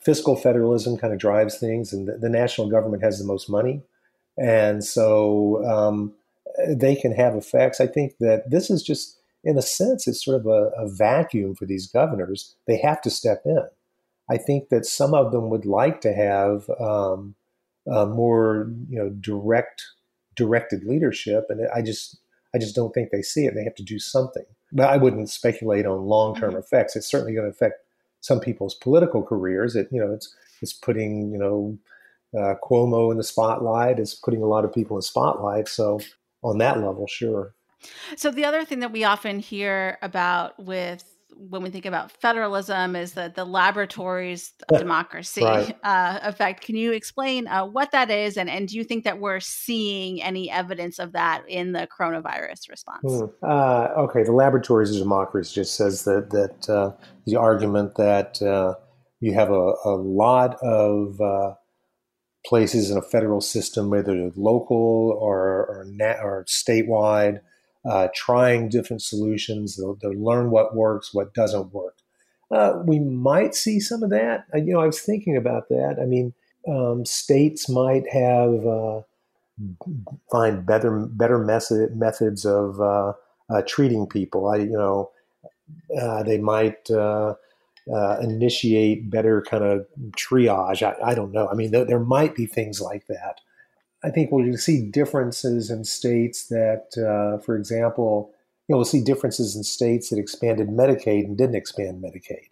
fiscal 0.00 0.34
federalism 0.34 0.96
kind 0.96 1.12
of 1.12 1.20
drives 1.20 1.58
things 1.58 1.92
and 1.92 2.08
the, 2.08 2.18
the 2.18 2.28
national 2.28 2.68
government 2.68 3.02
has 3.02 3.18
the 3.18 3.24
most 3.24 3.48
money 3.48 3.80
and 4.38 4.84
so 4.84 5.64
um, 5.64 6.12
they 6.68 6.94
can 6.94 7.12
have 7.12 7.34
effects 7.34 7.80
i 7.80 7.86
think 7.86 8.16
that 8.18 8.50
this 8.50 8.70
is 8.70 8.82
just 8.82 9.18
in 9.44 9.58
a 9.58 9.62
sense 9.62 10.06
it's 10.06 10.24
sort 10.24 10.40
of 10.40 10.46
a, 10.46 10.70
a 10.76 10.88
vacuum 10.88 11.54
for 11.54 11.66
these 11.66 11.86
governors 11.86 12.54
they 12.66 12.78
have 12.78 13.00
to 13.00 13.10
step 13.10 13.42
in 13.44 13.66
i 14.30 14.36
think 14.36 14.68
that 14.68 14.86
some 14.86 15.14
of 15.14 15.32
them 15.32 15.50
would 15.50 15.66
like 15.66 16.00
to 16.00 16.12
have 16.12 16.68
um, 16.80 17.34
more 17.86 18.70
you 18.88 18.98
know 18.98 19.10
direct 19.10 19.82
directed 20.34 20.84
leadership, 20.84 21.46
and 21.48 21.68
I 21.74 21.82
just 21.82 22.18
I 22.54 22.58
just 22.58 22.74
don't 22.74 22.92
think 22.92 23.10
they 23.10 23.22
see 23.22 23.46
it. 23.46 23.54
They 23.54 23.64
have 23.64 23.74
to 23.76 23.82
do 23.82 23.98
something. 23.98 24.44
But 24.72 24.88
I 24.88 24.96
wouldn't 24.96 25.30
speculate 25.30 25.86
on 25.86 26.06
long 26.06 26.34
term 26.34 26.50
mm-hmm. 26.50 26.58
effects. 26.58 26.96
It's 26.96 27.06
certainly 27.06 27.34
going 27.34 27.46
to 27.46 27.50
affect 27.50 27.84
some 28.20 28.40
people's 28.40 28.74
political 28.74 29.22
careers. 29.22 29.76
It 29.76 29.88
you 29.90 30.00
know 30.00 30.12
it's 30.12 30.34
it's 30.60 30.72
putting 30.72 31.32
you 31.32 31.38
know 31.38 31.78
uh, 32.38 32.54
Cuomo 32.62 33.10
in 33.10 33.18
the 33.18 33.24
spotlight. 33.24 33.98
is 33.98 34.14
putting 34.14 34.42
a 34.42 34.46
lot 34.46 34.64
of 34.64 34.72
people 34.72 34.96
in 34.96 35.02
spotlight. 35.02 35.68
So 35.68 36.00
on 36.42 36.58
that 36.58 36.76
level, 36.76 37.06
sure. 37.06 37.54
So 38.16 38.30
the 38.30 38.44
other 38.44 38.64
thing 38.64 38.80
that 38.80 38.92
we 38.92 39.04
often 39.04 39.38
hear 39.38 39.98
about 40.02 40.62
with 40.62 41.04
when 41.34 41.62
we 41.62 41.70
think 41.70 41.86
about 41.86 42.10
federalism 42.10 42.94
is 42.94 43.12
that 43.14 43.34
the 43.34 43.44
laboratories 43.44 44.52
of 44.68 44.78
democracy 44.78 45.42
right. 45.42 45.76
uh, 45.82 46.18
effect. 46.22 46.62
Can 46.62 46.76
you 46.76 46.92
explain 46.92 47.46
uh, 47.46 47.64
what 47.64 47.90
that 47.92 48.10
is, 48.10 48.36
and 48.36 48.48
and 48.48 48.68
do 48.68 48.76
you 48.76 48.84
think 48.84 49.04
that 49.04 49.18
we're 49.18 49.40
seeing 49.40 50.22
any 50.22 50.50
evidence 50.50 50.98
of 50.98 51.12
that 51.12 51.42
in 51.48 51.72
the 51.72 51.88
coronavirus 51.98 52.68
response? 52.68 53.02
Hmm. 53.02 53.24
Uh, 53.42 53.88
okay, 53.98 54.22
the 54.22 54.32
laboratories 54.32 54.90
of 54.94 54.98
democracy 54.98 55.54
just 55.54 55.74
says 55.74 56.04
that 56.04 56.30
that 56.30 56.68
uh, 56.68 56.92
the 57.26 57.36
argument 57.36 57.96
that 57.96 58.40
uh, 58.42 58.74
you 59.20 59.34
have 59.34 59.50
a, 59.50 59.72
a 59.84 59.96
lot 59.96 60.58
of 60.62 61.20
uh, 61.20 61.54
places 62.44 62.90
in 62.90 62.98
a 62.98 63.02
federal 63.02 63.40
system, 63.40 63.90
whether 63.90 64.30
local 64.36 65.16
or 65.20 65.64
or, 65.66 65.86
or 66.22 66.44
statewide 66.48 67.40
uh, 67.84 68.08
trying 68.14 68.68
different 68.68 69.02
solutions. 69.02 69.76
They'll, 69.76 69.94
they'll, 69.94 70.12
learn 70.12 70.50
what 70.50 70.74
works, 70.74 71.12
what 71.12 71.34
doesn't 71.34 71.72
work. 71.72 71.96
Uh, 72.50 72.82
we 72.84 72.98
might 72.98 73.54
see 73.54 73.80
some 73.80 74.02
of 74.02 74.10
that. 74.10 74.44
Uh, 74.54 74.58
you 74.58 74.74
know, 74.74 74.80
I 74.80 74.86
was 74.86 75.00
thinking 75.00 75.36
about 75.36 75.68
that. 75.68 75.98
I 76.00 76.04
mean, 76.04 76.34
um, 76.68 77.04
states 77.04 77.68
might 77.68 78.08
have 78.12 78.66
uh, 78.66 79.00
find 80.30 80.64
better 80.64 81.06
better 81.06 81.38
method, 81.38 81.96
methods 81.96 82.44
of 82.44 82.80
uh, 82.80 83.14
treating 83.66 84.06
people. 84.06 84.48
I, 84.48 84.56
you 84.58 84.76
know, 84.76 85.10
they 86.24 86.38
might. 86.38 86.88
Initiate 88.20 89.10
better 89.10 89.42
kind 89.42 89.64
of 89.64 89.86
triage. 90.16 90.82
I, 90.82 90.94
I 91.10 91.14
don't 91.14 91.32
know. 91.32 91.48
I 91.48 91.54
mean, 91.54 91.70
there 91.70 91.98
might 91.98 92.34
be 92.34 92.46
things 92.46 92.80
like 92.80 93.06
that. 93.08 93.40
I 94.04 94.10
think 94.10 94.32
we'll 94.32 94.56
see 94.56 94.90
differences 94.90 95.70
in 95.70 95.84
states 95.84 96.48
that, 96.48 96.86
uh, 96.98 97.42
for 97.42 97.56
example, 97.56 98.32
you 98.66 98.72
know, 98.72 98.78
we'll 98.78 98.84
see 98.84 99.02
differences 99.02 99.54
in 99.54 99.64
states 99.64 100.10
that 100.10 100.18
expanded 100.18 100.68
Medicaid 100.68 101.24
and 101.24 101.36
didn't 101.36 101.56
expand 101.56 102.02
Medicaid. 102.02 102.48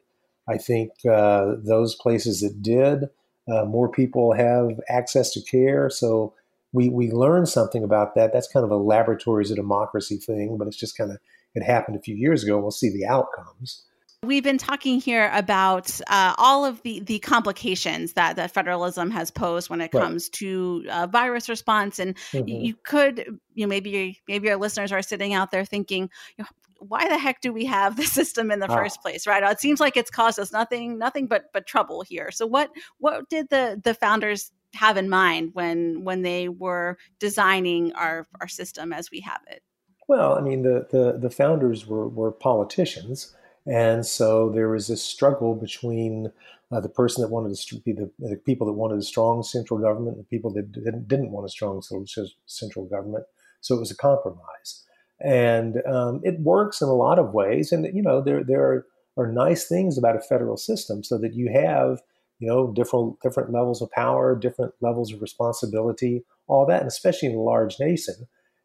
I 0.49 0.59
think 0.59 0.93
uh, 1.09 1.55
those 1.59 1.95
places 1.95 2.41
that 2.41 2.63
did, 2.63 3.09
uh, 3.51 3.65
more 3.65 3.89
people 3.89 4.33
have 4.33 4.81
access 4.89 5.33
to 5.33 5.41
care. 5.43 5.91
So 5.91 6.35
we 6.73 6.89
we 6.89 7.11
learn 7.11 7.47
something 7.47 7.83
about 7.83 8.15
that. 8.15 8.33
That's 8.33 8.49
kind 8.49 8.65
of 8.65 8.71
a 8.71 8.77
laboratories 8.77 9.51
of 9.51 9.57
democracy 9.57 10.17
thing, 10.19 10.57
but 10.57 10.69
it's 10.69 10.77
just 10.77 10.97
kind 10.97 11.11
of 11.11 11.19
it 11.55 11.65
happened 11.65 11.97
a 11.97 12.01
few 12.03 12.15
years 12.15 12.45
ago. 12.45 12.59
We'll 12.59 12.71
see 12.71 12.91
the 12.91 13.07
outcomes. 13.07 13.85
We've 14.23 14.45
been 14.45 14.59
talking 14.59 15.01
here 15.01 15.31
about 15.33 15.99
uh, 16.07 16.35
all 16.37 16.65
of 16.65 16.83
the 16.83 17.01
the 17.01 17.19
complications 17.21 18.13
that 18.15 18.37
that 18.37 18.53
federalism 18.53 19.11
has 19.11 19.31
posed 19.31 19.71
when 19.71 19.81
it 19.81 19.95
right. 19.95 20.03
comes 20.03 20.29
to 20.31 20.85
uh, 20.91 21.07
virus 21.07 21.49
response, 21.49 21.99
and 21.99 22.17
mm-hmm. 22.33 22.47
you 22.47 22.75
could, 22.75 23.39
you 23.55 23.65
know, 23.65 23.69
maybe 23.69 24.21
maybe 24.29 24.51
our 24.51 24.57
listeners 24.57 24.93
are 24.93 25.03
sitting 25.03 25.33
out 25.33 25.51
there 25.51 25.65
thinking, 25.65 26.11
you 26.37 26.45
know, 26.45 26.49
why 26.87 27.09
the 27.09 27.19
heck 27.19 27.41
do 27.41 27.53
we 27.53 27.65
have 27.65 27.97
the 27.97 28.03
system 28.19 28.51
in 28.51 28.61
the 28.61 28.71
ah. 28.71 28.75
first 28.75 29.03
place 29.03 29.27
right 29.27 29.43
it 29.43 29.61
seems 29.61 29.81
like 29.81 29.99
it's 29.99 30.11
caused 30.11 30.39
us 30.39 30.51
nothing 30.51 30.97
nothing 30.97 31.27
but 31.27 31.45
but 31.53 31.67
trouble 31.67 32.01
here 32.01 32.31
so 32.31 32.47
what 32.47 32.71
what 32.97 33.29
did 33.29 33.51
the 33.51 33.79
the 33.85 33.93
founders 33.93 34.51
have 34.75 34.97
in 34.97 35.09
mind 35.09 35.51
when 35.53 36.05
when 36.05 36.23
they 36.23 36.49
were 36.49 36.97
designing 37.19 37.93
our 37.95 38.27
our 38.41 38.49
system 38.49 38.93
as 38.93 39.11
we 39.11 39.21
have 39.21 39.41
it? 39.49 39.63
Well, 40.09 40.35
I 40.35 40.41
mean, 40.41 40.63
the 40.63 40.87
the, 40.91 41.19
the 41.19 41.31
founders 41.31 41.87
were 41.87 42.09
were 42.09 42.33
politicians, 42.33 43.35
and 43.67 44.07
so 44.07 44.51
there 44.51 44.69
was 44.69 44.89
this 44.89 45.03
struggle 45.03 45.55
between 45.55 46.33
uh, 46.73 46.81
the 46.81 46.89
person 46.89 47.23
that 47.23 47.31
wanted 47.31 47.55
to 47.57 47.77
be 47.81 47.93
the, 47.93 48.11
the, 48.19 48.37
people 48.37 48.67
that 48.67 48.73
wanted 48.73 48.99
a 48.99 49.03
strong 49.03 49.43
central 49.43 49.79
government 49.81 50.17
and 50.17 50.25
the 50.25 50.29
people 50.29 50.53
that 50.53 50.71
didn't, 50.73 51.09
didn't 51.09 51.31
want 51.31 51.45
a 51.45 51.49
strong 51.49 51.83
central 52.47 52.85
government. 52.87 53.25
So 53.61 53.75
it 53.75 53.81
was 53.81 53.91
a 53.91 53.97
compromise, 53.97 54.85
and 55.21 55.83
um, 55.87 56.21
it 56.25 56.41
works 56.41 56.81
in 56.81 56.89
a 56.89 56.95
lot 56.95 57.19
of 57.19 57.35
ways. 57.35 57.73
And 57.73 57.85
you 57.95 58.03
know, 58.03 58.23
there 58.23 58.43
there 58.43 58.63
are, 58.63 58.87
are 59.19 59.31
nice 59.31 59.67
things 59.67 59.99
about 59.99 60.17
a 60.17 60.21
federal 60.21 60.57
system, 60.57 61.05
so 61.05 61.19
that 61.19 61.35
you 61.35 61.51
have 61.53 62.01
you 62.39 62.49
know 62.49 62.73
different 62.73 63.21
different 63.21 63.53
levels 63.53 63.83
of 63.83 63.91
power, 63.91 64.35
different 64.35 64.73
levels 64.81 65.13
of 65.13 65.21
responsibility, 65.21 66.25
all 66.47 66.65
that, 66.67 66.81
and 66.81 66.89
especially 66.89 67.29
in 67.29 67.35
a 67.35 67.41
large 67.41 67.79
nation. 67.79 68.15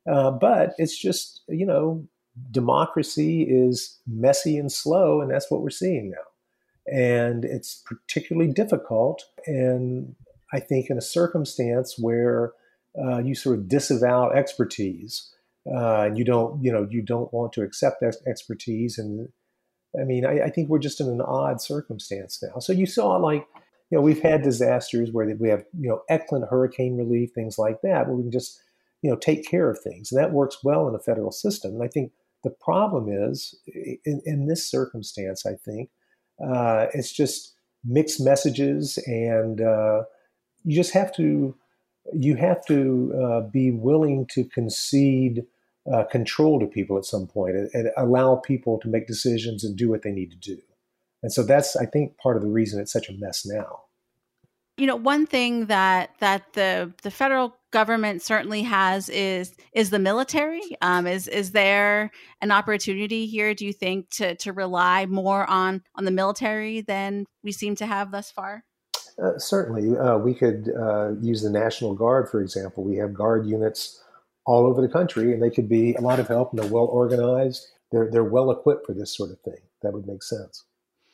Uh, 0.09 0.31
but 0.31 0.73
it's 0.77 0.97
just 0.97 1.41
you 1.49 1.65
know 1.65 2.07
democracy 2.51 3.43
is 3.43 3.99
messy 4.07 4.57
and 4.57 4.71
slow, 4.71 5.21
and 5.21 5.31
that's 5.31 5.49
what 5.49 5.61
we're 5.61 5.69
seeing 5.69 6.11
now. 6.11 6.91
And 6.91 7.43
it's 7.45 7.83
particularly 7.85 8.51
difficult, 8.51 9.25
and 9.47 10.15
I 10.53 10.59
think 10.59 10.89
in 10.89 10.97
a 10.97 11.01
circumstance 11.01 11.95
where 11.97 12.53
uh, 12.97 13.17
you 13.19 13.35
sort 13.35 13.57
of 13.57 13.67
disavow 13.67 14.29
expertise, 14.31 15.33
uh, 15.67 16.03
and 16.03 16.17
you 16.17 16.23
don't, 16.23 16.63
you 16.63 16.71
know, 16.71 16.87
you 16.89 17.01
don't 17.01 17.33
want 17.33 17.53
to 17.53 17.61
accept 17.61 18.03
ex- 18.03 18.17
expertise. 18.27 18.97
And 18.97 19.29
I 19.99 20.03
mean, 20.03 20.25
I, 20.25 20.43
I, 20.43 20.49
think 20.49 20.69
we're 20.69 20.79
just 20.79 21.01
in 21.01 21.07
an 21.07 21.21
odd 21.21 21.59
circumstance 21.59 22.41
now. 22.43 22.59
So 22.59 22.71
you 22.71 22.85
saw, 22.85 23.17
like, 23.17 23.45
you 23.89 23.97
know, 23.97 24.01
we've 24.01 24.21
had 24.21 24.43
disasters 24.43 25.11
where 25.11 25.35
we 25.39 25.49
have, 25.49 25.65
you 25.77 25.89
know, 25.89 26.01
excellent 26.07 26.49
hurricane 26.49 26.97
relief, 26.97 27.31
things 27.33 27.57
like 27.57 27.81
that, 27.81 28.07
where 28.07 28.15
we 28.15 28.23
can 28.23 28.31
just, 28.31 28.61
you 29.01 29.09
know, 29.09 29.15
take 29.15 29.49
care 29.49 29.69
of 29.69 29.79
things, 29.79 30.11
and 30.11 30.21
that 30.21 30.31
works 30.31 30.63
well 30.63 30.87
in 30.87 30.95
a 30.95 30.99
federal 30.99 31.31
system. 31.31 31.73
And 31.73 31.83
I 31.83 31.87
think 31.87 32.11
the 32.45 32.51
problem 32.51 33.09
is, 33.09 33.55
in, 34.05 34.21
in 34.23 34.45
this 34.45 34.69
circumstance, 34.69 35.47
I 35.47 35.55
think 35.55 35.89
uh, 36.39 36.85
it's 36.93 37.11
just 37.11 37.55
mixed 37.83 38.21
messages, 38.21 38.99
and 39.07 39.59
uh, 39.59 40.03
you 40.63 40.75
just 40.75 40.93
have 40.93 41.13
to 41.15 41.55
you 42.13 42.35
have 42.35 42.63
to 42.67 43.13
uh, 43.19 43.41
be 43.41 43.71
willing 43.71 44.27
to 44.27 44.43
concede 44.43 45.43
uh, 45.91 46.03
control 46.03 46.59
to 46.59 46.67
people 46.67 46.99
at 46.99 47.05
some 47.05 47.25
point 47.25 47.55
and, 47.55 47.69
and, 47.73 47.89
allow 47.97 48.35
people 48.35 48.79
to 48.79 48.87
make 48.87 49.07
decisions 49.07 49.63
and 49.63 49.75
do 49.75 49.89
what 49.89 50.03
they 50.03 50.11
need 50.11 50.29
to 50.29 50.37
do. 50.37 50.59
And 51.23 51.33
so 51.33 51.41
that's, 51.41 51.75
I 51.75 51.85
think, 51.87 52.17
part 52.17 52.37
of 52.37 52.43
the 52.43 52.47
reason 52.47 52.79
it's 52.79 52.93
such 52.93 53.09
a 53.09 53.13
mess 53.13 53.43
now. 53.43 53.81
You 54.77 54.85
know, 54.85 54.95
one 54.95 55.25
thing 55.25 55.65
that 55.65 56.11
that 56.19 56.53
the 56.53 56.93
the 57.01 57.09
federal 57.09 57.55
government 57.75 58.21
certainly 58.21 58.61
has 58.61 59.09
is 59.09 59.53
is 59.73 59.89
the 59.89 59.99
military. 59.99 60.61
Um, 60.81 61.05
is 61.05 61.27
is 61.27 61.51
there 61.51 62.09
an 62.39 62.49
opportunity 62.49 63.25
here? 63.25 63.53
Do 63.53 63.65
you 63.65 63.73
think 63.73 64.09
to 64.11 64.33
to 64.35 64.53
rely 64.53 65.05
more 65.07 65.45
on 65.49 65.83
on 65.95 66.05
the 66.05 66.11
military 66.21 66.79
than 66.79 67.25
we 67.43 67.51
seem 67.51 67.75
to 67.75 67.85
have 67.85 68.11
thus 68.11 68.31
far? 68.31 68.63
Uh, 69.21 69.37
certainly, 69.37 69.97
uh, 69.97 70.17
we 70.17 70.33
could 70.33 70.71
uh, 70.79 71.15
use 71.19 71.41
the 71.41 71.49
National 71.49 71.93
Guard, 71.93 72.29
for 72.29 72.39
example. 72.39 72.81
We 72.85 72.95
have 72.95 73.13
guard 73.13 73.45
units 73.45 74.01
all 74.45 74.65
over 74.65 74.81
the 74.81 74.87
country, 74.87 75.33
and 75.33 75.43
they 75.43 75.49
could 75.49 75.67
be 75.67 75.95
a 75.95 76.01
lot 76.01 76.21
of 76.21 76.29
help. 76.29 76.53
And 76.53 76.59
they're 76.59 76.71
well 76.71 76.85
organized. 76.85 77.67
They're 77.91 78.09
they're 78.09 78.23
well 78.37 78.51
equipped 78.51 78.85
for 78.85 78.93
this 78.93 79.13
sort 79.17 79.31
of 79.31 79.39
thing. 79.41 79.61
That 79.81 79.91
would 79.91 80.07
make 80.07 80.23
sense. 80.23 80.63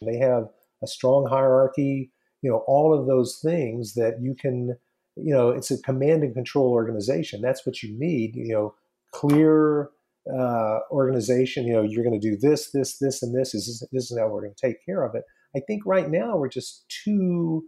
They 0.06 0.17
have 0.17 0.50
a 0.84 0.88
strong 0.88 1.26
hierarchy. 1.26 2.12
You 2.43 2.52
know, 2.52 2.63
all 2.67 2.93
of 2.93 3.08
those 3.08 3.39
things 3.43 3.95
that 3.95 4.21
you 4.21 4.36
can 4.36 4.78
you 5.15 5.34
know, 5.34 5.50
it's 5.50 5.71
a 5.71 5.82
command 5.82 6.24
and 6.24 6.34
control 6.34 6.71
organization. 6.71 7.41
That's 7.41 7.65
what 7.65 7.84
you 7.84 7.97
need. 7.97 8.36
You 8.36 8.54
know, 8.54 8.76
clear 9.12 9.89
uh, 10.34 10.80
organization. 10.91 11.67
You 11.67 11.74
know, 11.74 11.82
you're 11.82 12.04
going 12.04 12.19
to 12.19 12.30
do 12.30 12.38
this, 12.38 12.71
this, 12.71 12.97
this, 12.97 13.21
and 13.21 13.36
this. 13.36 13.54
Is 13.54 13.86
this 13.91 14.12
is 14.12 14.17
how 14.17 14.28
we're 14.28 14.41
going 14.41 14.54
to 14.56 14.67
take 14.67 14.86
care 14.86 15.04
of 15.04 15.15
it? 15.15 15.24
I 15.56 15.60
think 15.60 15.84
right 15.86 16.10
now 16.10 16.38
we're 16.38 16.50
just 16.50 16.86
too 17.04 17.65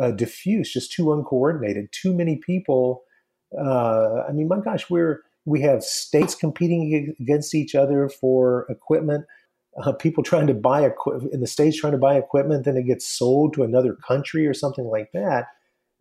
uh, 0.00 0.10
diffuse, 0.10 0.72
just 0.72 0.92
too 0.92 1.12
uncoordinated. 1.12 1.88
Too 1.92 2.14
many 2.14 2.36
people. 2.36 3.02
Uh, 3.58 4.24
I 4.28 4.32
mean, 4.32 4.48
my 4.48 4.60
gosh, 4.60 4.90
we're 4.90 5.22
we 5.44 5.60
have 5.62 5.82
states 5.82 6.34
competing 6.34 7.14
against 7.20 7.54
each 7.54 7.74
other 7.74 8.08
for 8.08 8.66
equipment. 8.68 9.24
Uh, 9.82 9.92
people 9.92 10.22
trying 10.22 10.46
to 10.46 10.54
buy 10.54 10.84
equipment 10.84 11.32
in 11.32 11.40
the 11.40 11.46
states 11.46 11.80
trying 11.80 11.92
to 11.92 11.98
buy 11.98 12.16
equipment, 12.16 12.66
then 12.66 12.76
it 12.76 12.86
gets 12.86 13.08
sold 13.08 13.54
to 13.54 13.62
another 13.62 13.94
country 14.06 14.46
or 14.46 14.52
something 14.52 14.84
like 14.84 15.10
that 15.14 15.46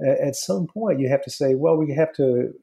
at 0.08 0.36
some 0.36 0.68
point 0.68 1.00
you 1.00 1.10
have 1.10 1.24
to 1.24 1.30
say, 1.30 1.56
well, 1.56 1.78
we 1.78 1.94
have 1.94 2.14
to 2.16 2.54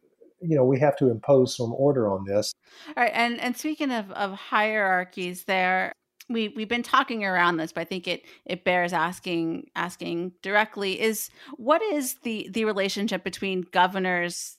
you 0.41 0.57
know 0.57 0.65
we 0.65 0.79
have 0.79 0.97
to 0.97 1.11
impose 1.11 1.57
some 1.57 1.73
order 1.73 2.11
on 2.11 2.25
this. 2.25 2.53
All 2.89 3.03
right 3.03 3.13
and 3.15 3.41
and 3.41 3.57
speaking 3.57 3.91
of 3.91 4.11
of 4.13 4.33
hierarchies 4.33 5.45
there 5.45 5.93
we 6.29 6.49
we've 6.49 6.69
been 6.69 6.83
talking 6.83 7.25
around 7.25 7.57
this 7.57 7.73
but 7.73 7.81
i 7.81 7.85
think 7.85 8.07
it 8.07 8.23
it 8.45 8.63
bears 8.63 8.93
asking 8.93 9.67
asking 9.75 10.33
directly 10.43 11.01
is 11.01 11.31
what 11.57 11.83
is 11.83 12.17
the 12.23 12.49
the 12.53 12.67
relationship 12.67 13.25
between 13.25 13.65
governors 13.73 14.59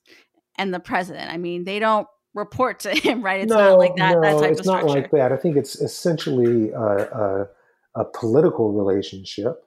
and 0.59 0.73
the 0.73 0.79
president? 0.79 1.31
I 1.31 1.37
mean 1.37 1.63
they 1.63 1.79
don't 1.79 2.07
report 2.35 2.81
to 2.81 2.91
him 2.93 3.23
right? 3.23 3.41
It's 3.41 3.49
no, 3.49 3.69
not 3.69 3.79
like 3.79 3.95
that, 3.95 4.15
no, 4.15 4.21
that 4.21 4.39
type 4.39 4.51
it's 4.51 4.59
of 4.59 4.65
not 4.67 4.85
like 4.85 5.09
that. 5.11 5.31
I 5.31 5.37
think 5.37 5.57
it's 5.57 5.75
essentially 5.75 6.69
a, 6.71 6.77
a, 6.77 7.47
a 7.95 8.05
political 8.05 8.71
relationship. 8.71 9.63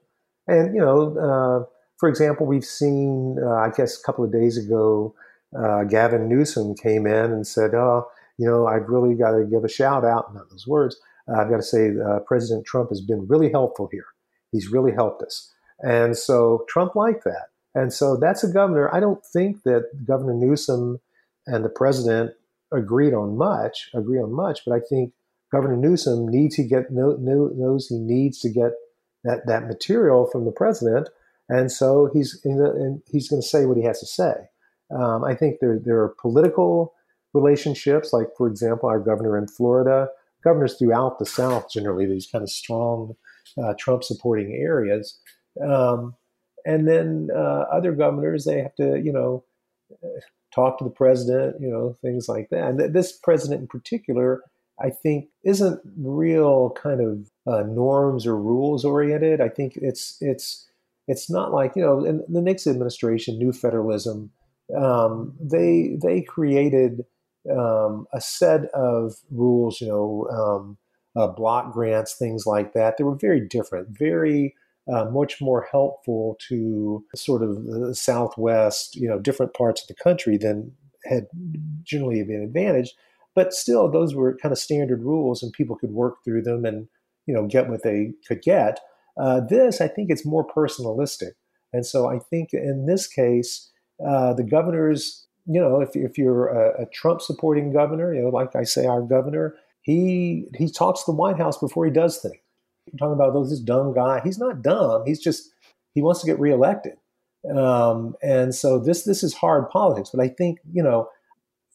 And 0.47 0.73
you 0.75 0.81
know 0.81 1.17
uh, 1.17 1.65
for 2.03 2.09
example, 2.09 2.45
we've 2.45 2.65
seen, 2.65 3.37
uh, 3.41 3.49
I 3.49 3.69
guess, 3.69 3.97
a 3.97 4.03
couple 4.03 4.25
of 4.25 4.31
days 4.33 4.57
ago, 4.57 5.15
uh, 5.57 5.85
Gavin 5.85 6.27
Newsom 6.27 6.75
came 6.75 7.07
in 7.07 7.31
and 7.31 7.47
said, 7.47 7.73
"Oh, 7.73 8.09
you 8.37 8.45
know, 8.45 8.67
I've 8.67 8.89
really 8.89 9.15
got 9.15 9.31
to 9.31 9.45
give 9.45 9.63
a 9.63 9.69
shout 9.69 10.03
out." 10.03 10.35
Not 10.35 10.49
those 10.49 10.67
words. 10.67 10.97
Uh, 11.29 11.39
I've 11.39 11.49
got 11.49 11.55
to 11.55 11.63
say, 11.63 11.91
uh, 11.97 12.19
President 12.27 12.65
Trump 12.65 12.89
has 12.89 12.99
been 12.99 13.25
really 13.29 13.49
helpful 13.49 13.87
here. 13.89 14.07
He's 14.51 14.69
really 14.69 14.91
helped 14.91 15.23
us, 15.23 15.53
and 15.79 16.17
so 16.17 16.65
Trump 16.67 16.93
liked 16.93 17.23
that. 17.23 17.45
And 17.73 17.93
so 17.93 18.17
that's 18.17 18.43
a 18.43 18.51
governor. 18.51 18.93
I 18.93 18.99
don't 18.99 19.25
think 19.25 19.63
that 19.63 19.85
Governor 20.05 20.33
Newsom 20.33 20.99
and 21.47 21.63
the 21.63 21.69
president 21.69 22.31
agreed 22.73 23.13
on 23.13 23.37
much, 23.37 23.89
agree 23.95 24.19
on 24.19 24.33
much, 24.33 24.65
but 24.65 24.73
I 24.73 24.81
think 24.89 25.13
Governor 25.53 25.77
Newsom 25.77 26.27
needs 26.27 26.57
to 26.57 26.63
get 26.63 26.91
knows 26.91 27.87
he 27.87 27.97
needs 27.97 28.41
to 28.41 28.49
get 28.49 28.73
that 29.23 29.47
that 29.47 29.67
material 29.67 30.27
from 30.29 30.43
the 30.43 30.51
president 30.51 31.07
and 31.49 31.71
so 31.71 32.09
he's 32.13 32.41
he's 33.11 33.29
going 33.29 33.41
to 33.41 33.47
say 33.47 33.65
what 33.65 33.77
he 33.77 33.83
has 33.83 33.99
to 33.99 34.05
say. 34.05 34.33
Um, 34.95 35.23
I 35.23 35.35
think 35.35 35.59
there 35.59 35.79
there 35.83 35.99
are 35.99 36.15
political 36.21 36.93
relationships, 37.33 38.13
like 38.13 38.27
for 38.37 38.47
example, 38.47 38.89
our 38.89 38.99
governor 38.99 39.37
in 39.37 39.47
Florida, 39.47 40.07
governors 40.43 40.75
throughout 40.77 41.19
the 41.19 41.25
South 41.25 41.71
generally 41.71 42.05
these 42.05 42.27
kind 42.27 42.43
of 42.43 42.49
strong 42.49 43.15
uh, 43.61 43.73
Trump 43.77 44.03
supporting 44.03 44.53
areas, 44.53 45.19
um, 45.61 46.15
and 46.65 46.87
then 46.87 47.29
uh, 47.35 47.65
other 47.71 47.91
governors 47.91 48.45
they 48.45 48.61
have 48.61 48.75
to 48.75 49.01
you 49.03 49.11
know 49.11 49.43
talk 50.53 50.77
to 50.77 50.83
the 50.83 50.89
president, 50.89 51.57
you 51.59 51.69
know 51.69 51.95
things 52.01 52.29
like 52.29 52.49
that. 52.51 52.63
And 52.67 52.93
this 52.93 53.11
president 53.11 53.61
in 53.61 53.67
particular. 53.67 54.41
I 54.83 54.89
think 54.89 55.27
isn't 55.43 55.79
real 55.97 56.71
kind 56.71 56.99
of 56.99 57.29
uh, 57.45 57.61
norms 57.61 58.25
or 58.25 58.35
rules 58.35 58.83
oriented. 58.83 59.39
I 59.39 59.47
think 59.47 59.77
it's 59.77 60.17
it's 60.19 60.67
it's 61.07 61.29
not 61.29 61.51
like 61.51 61.75
you 61.75 61.81
know 61.81 62.03
in 62.03 62.23
the 62.29 62.41
Nixon 62.41 62.73
administration, 62.73 63.37
New 63.37 63.51
Federalism. 63.51 64.31
Um, 64.75 65.35
they 65.39 65.97
they 66.01 66.21
created 66.21 67.05
um, 67.51 68.07
a 68.13 68.21
set 68.21 68.65
of 68.73 69.15
rules, 69.29 69.81
you 69.81 69.87
know, 69.87 70.27
um, 70.31 70.77
uh, 71.15 71.27
block 71.27 71.73
grants, 71.73 72.15
things 72.15 72.45
like 72.45 72.73
that. 72.73 72.97
They 72.97 73.03
were 73.03 73.15
very 73.15 73.41
different, 73.41 73.89
very 73.89 74.55
uh, 74.91 75.05
much 75.05 75.41
more 75.41 75.67
helpful 75.69 76.37
to 76.49 77.03
sort 77.15 77.43
of 77.43 77.65
the 77.65 77.95
Southwest, 77.95 78.95
you 78.95 79.07
know, 79.07 79.19
different 79.19 79.53
parts 79.53 79.81
of 79.81 79.87
the 79.87 80.01
country 80.01 80.37
than 80.37 80.73
had 81.05 81.27
generally 81.83 82.23
been 82.23 82.41
advantaged. 82.41 82.93
But 83.35 83.53
still, 83.53 83.89
those 83.89 84.13
were 84.13 84.37
kind 84.37 84.51
of 84.51 84.59
standard 84.59 85.01
rules, 85.01 85.41
and 85.41 85.51
people 85.51 85.75
could 85.75 85.91
work 85.91 86.23
through 86.23 86.43
them 86.43 86.65
and 86.65 86.87
you 87.25 87.33
know 87.33 87.47
get 87.47 87.69
what 87.69 87.83
they 87.83 88.13
could 88.27 88.41
get. 88.41 88.79
Uh, 89.17 89.41
this, 89.41 89.81
I 89.81 89.87
think, 89.87 90.09
it's 90.09 90.25
more 90.25 90.45
personalistic. 90.45 91.31
And 91.71 91.85
so 91.85 92.07
I 92.07 92.19
think 92.19 92.53
in 92.53 92.85
this 92.85 93.07
case, 93.07 93.71
uh, 94.05 94.33
the 94.33 94.43
governors, 94.43 95.25
you 95.45 95.59
know, 95.59 95.81
if, 95.81 95.95
if 95.95 96.17
you're 96.17 96.47
a, 96.47 96.83
a 96.83 96.85
Trump 96.87 97.21
supporting 97.21 97.73
governor, 97.73 98.13
you 98.13 98.21
know, 98.21 98.29
like 98.29 98.55
I 98.55 98.63
say, 98.63 98.85
our 98.85 99.01
governor, 99.01 99.55
he 99.81 100.45
he 100.55 100.69
talks 100.69 101.03
to 101.03 101.11
the 101.11 101.15
White 101.15 101.37
House 101.37 101.57
before 101.57 101.85
he 101.85 101.91
does 101.91 102.17
things. 102.17 102.37
You're 102.91 102.97
talking 102.97 103.13
about 103.13 103.33
those 103.33 103.49
this 103.49 103.59
dumb 103.59 103.93
guy. 103.93 104.21
He's 104.23 104.39
not 104.39 104.61
dumb. 104.61 105.03
He's 105.05 105.21
just 105.21 105.51
he 105.93 106.01
wants 106.01 106.21
to 106.21 106.25
get 106.25 106.39
reelected. 106.39 106.93
Um, 107.55 108.15
and 108.23 108.55
so 108.55 108.79
this 108.79 109.03
this 109.03 109.23
is 109.23 109.33
hard 109.33 109.69
politics. 109.69 110.11
But 110.13 110.23
I 110.23 110.29
think 110.29 110.59
you 110.71 110.81
know 110.81 111.09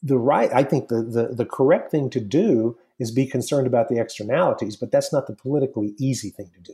the 0.01 0.17
right. 0.17 0.49
I 0.53 0.63
think 0.63 0.87
the 0.87 1.03
the 1.03 1.35
the 1.35 1.45
correct 1.45 1.91
thing 1.91 2.09
to 2.11 2.19
do 2.19 2.77
is 2.99 3.11
be 3.11 3.27
concerned 3.27 3.67
about 3.67 3.89
the 3.89 3.99
externalities. 3.99 4.75
But 4.75 4.91
that's 4.91 5.13
not 5.13 5.27
the 5.27 5.35
politically 5.35 5.93
easy 5.99 6.31
thing 6.31 6.49
to 6.55 6.61
do 6.61 6.73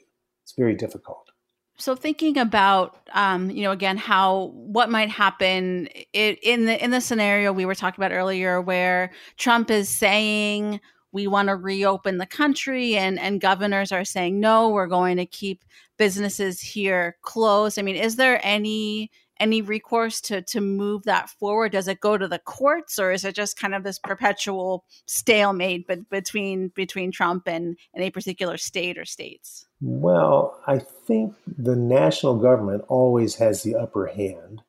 very 0.54 0.76
difficult. 0.76 1.32
So 1.78 1.96
thinking 1.96 2.38
about, 2.38 3.10
um, 3.14 3.50
you 3.52 3.64
know, 3.64 3.72
again, 3.72 3.98
how 3.98 4.52
what 4.54 4.90
might 4.90 5.10
happen 5.10 5.88
in 6.14 6.66
the 6.66 6.82
in 6.82 6.92
the 6.92 7.02
scenario 7.02 7.52
we 7.52 7.66
were 7.66 7.76
talking 7.76 8.02
about 8.02 8.16
earlier, 8.16 8.62
where 8.62 9.12
Trump 9.38 9.70
is 9.70 9.90
saying 9.90 10.80
we 11.12 11.28
want 11.28 11.50
to 11.50 11.56
reopen 11.56 12.18
the 12.18 12.26
country, 12.26 12.96
and 12.96 13.20
and 13.20 13.42
governors 13.42 13.92
are 13.92 14.06
saying 14.06 14.40
no, 14.40 14.70
we're 14.70 14.88
going 14.88 15.18
to 15.18 15.26
keep 15.26 15.66
businesses 15.98 16.62
here 16.62 17.18
closed. 17.24 17.78
I 17.78 17.82
mean, 17.82 17.98
is 17.98 18.16
there 18.16 18.40
any 18.42 19.12
any 19.40 19.62
recourse 19.62 20.22
to 20.22 20.42
to 20.42 20.62
move 20.62 21.04
that 21.04 21.30
forward? 21.30 21.72
Does 21.72 21.88
it 21.88 22.00
go 22.00 22.18
to 22.18 22.28
the 22.28 22.40
courts, 22.40 23.00
or 23.00 23.12
is 23.12 23.26
it 23.26 23.36
just 23.36 23.58
kind 23.58 23.76
of 23.76 23.84
this 23.84 24.00
perpetual 24.00 24.86
stalemate 25.08 25.88
but 25.88 26.10
between 26.10 26.70
between 26.70 27.12
Trump 27.12 27.48
and, 27.48 27.78
and 27.94 28.04
a 28.04 28.10
particular 28.10 28.58
state 28.58 28.98
or 28.98 29.06
states? 29.06 29.66
Well, 29.82 30.60
I 30.68 30.80
think 30.80 31.36
the 31.46 31.76
national 31.76 32.38
government 32.38 32.86
always 32.88 33.36
has 33.36 33.64
the 33.64 33.76
upper 33.76 34.08
hand, 34.08 34.62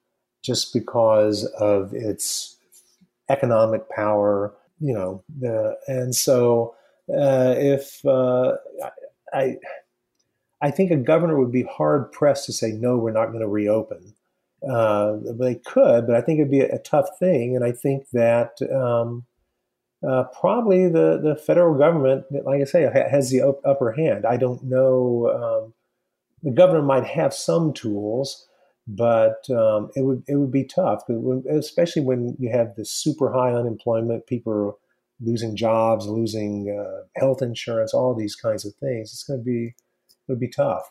just 0.42 0.72
because 0.72 1.44
of 1.58 1.94
its 1.94 2.56
economic 3.28 3.88
power. 3.88 4.54
You 4.80 4.92
know, 4.92 5.24
the, 5.38 5.76
and 5.86 6.14
so 6.14 6.74
uh, 7.10 7.54
if 7.56 8.04
uh, 8.04 8.56
I. 9.32 9.56
I 10.62 10.70
think 10.70 10.90
a 10.90 10.96
governor 10.96 11.38
would 11.38 11.52
be 11.52 11.64
hard 11.64 12.10
pressed 12.12 12.46
to 12.46 12.52
say 12.52 12.72
no, 12.72 12.96
we're 12.96 13.12
not 13.12 13.26
going 13.26 13.40
to 13.40 13.46
reopen 13.46 14.15
uh, 14.68 15.16
they 15.38 15.56
could, 15.56 16.06
but 16.06 16.16
I 16.16 16.20
think 16.20 16.38
it'd 16.38 16.50
be 16.50 16.60
a, 16.60 16.76
a 16.76 16.78
tough 16.78 17.08
thing. 17.18 17.54
And 17.54 17.64
I 17.64 17.72
think 17.72 18.08
that 18.12 18.52
um, 18.74 19.24
uh, 20.06 20.24
probably 20.38 20.88
the, 20.88 21.20
the 21.22 21.36
federal 21.36 21.76
government, 21.76 22.24
like 22.30 22.60
I 22.60 22.64
say, 22.64 22.82
has 23.10 23.30
the 23.30 23.42
upper 23.64 23.92
hand. 23.92 24.24
I 24.26 24.36
don't 24.36 24.62
know. 24.64 25.30
Um, 25.34 25.74
the 26.42 26.52
governor 26.52 26.82
might 26.82 27.06
have 27.06 27.34
some 27.34 27.72
tools, 27.72 28.46
but 28.86 29.48
um, 29.50 29.90
it 29.96 30.02
would 30.02 30.22
it 30.28 30.36
would 30.36 30.52
be 30.52 30.64
tough, 30.64 31.02
especially 31.50 32.02
when 32.02 32.36
you 32.38 32.50
have 32.50 32.76
this 32.76 32.90
super 32.90 33.32
high 33.32 33.52
unemployment. 33.52 34.26
People 34.26 34.52
are 34.52 34.72
losing 35.20 35.56
jobs, 35.56 36.06
losing 36.06 36.70
uh, 36.70 37.06
health 37.18 37.42
insurance, 37.42 37.94
all 37.94 38.14
these 38.14 38.36
kinds 38.36 38.64
of 38.64 38.74
things. 38.76 39.12
It's 39.12 39.24
going 39.24 39.40
to 39.40 39.44
be 39.44 39.74
it 40.28 40.32
would 40.32 40.40
be 40.40 40.48
tough. 40.48 40.90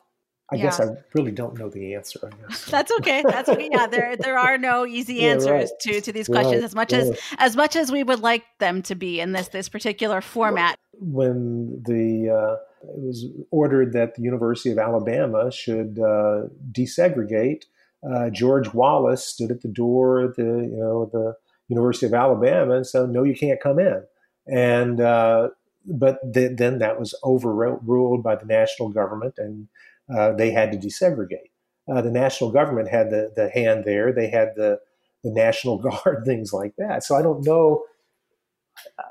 I 0.52 0.56
yeah. 0.58 0.64
guess 0.64 0.80
I 0.80 0.90
really 1.16 1.32
don't 1.32 1.58
know 1.58 1.70
the 1.70 1.96
answer. 1.96 2.30
That's 2.70 2.92
okay. 3.00 3.24
That's 3.28 3.50
okay. 3.50 3.70
Yeah, 3.72 3.88
there 3.88 4.16
there 4.16 4.38
are 4.38 4.58
no 4.58 4.86
easy 4.86 5.16
yeah, 5.22 5.30
answers 5.30 5.72
right. 5.72 5.80
to 5.82 6.02
to 6.02 6.12
these 6.12 6.28
questions 6.28 6.58
right. 6.58 6.64
as 6.64 6.76
much 6.76 6.94
as 6.94 7.20
as 7.38 7.56
much 7.56 7.76
as 7.76 7.92
we 7.92 8.04
would 8.04 8.20
like 8.20 8.44
them 8.60 8.82
to 8.84 8.96
be 8.96 9.20
in 9.20 9.32
this 9.32 9.48
this 9.48 9.70
particular 9.70 10.22
format. 10.22 10.78
When 10.94 11.82
the 11.84 12.30
uh, 12.30 12.56
it 12.84 13.02
was 13.02 13.26
ordered 13.50 13.94
that 13.94 14.16
the 14.16 14.22
University 14.22 14.72
of 14.72 14.78
Alabama 14.78 15.52
should 15.52 15.98
uh, 16.00 16.44
desegregate, 16.72 17.64
uh, 18.08 18.30
George 18.30 18.72
Wallace 18.74 19.26
stood 19.26 19.50
at 19.50 19.62
the 19.62 19.68
door 19.68 20.22
of 20.22 20.36
the 20.36 20.44
you 20.44 20.78
know 20.78 21.10
the 21.12 21.36
University 21.70 22.06
of 22.06 22.14
Alabama 22.14 22.76
and 22.76 22.86
said, 22.86 23.10
"No, 23.10 23.24
you 23.24 23.36
can't 23.36 23.60
come 23.60 23.80
in." 23.80 24.04
And 24.48 25.02
uh, 25.02 25.50
but 25.88 26.34
th- 26.34 26.58
then 26.58 26.80
that 26.80 27.00
was 27.00 27.16
overruled 27.24 28.24
by 28.24 28.36
the 28.36 28.46
national 28.46 28.90
government 28.90 29.36
and 29.38 29.68
uh, 30.14 30.34
they 30.34 30.52
had 30.52 30.72
to 30.72 30.78
desegregate. 30.78 31.52
Uh, 31.92 32.02
the 32.02 32.12
national 32.12 32.52
government 32.52 32.90
had 32.90 33.10
the, 33.10 33.32
the 33.36 33.50
hand 33.50 33.84
there. 33.86 34.12
They 34.12 34.28
had 34.28 34.50
the, 34.56 34.80
the 35.24 35.32
National 35.32 35.78
Guard, 35.80 36.24
things 36.26 36.52
like 36.54 36.74
that. 36.78 37.04
So 37.04 37.16
I 37.16 37.22
don't 37.22 37.46
know. 37.46 37.84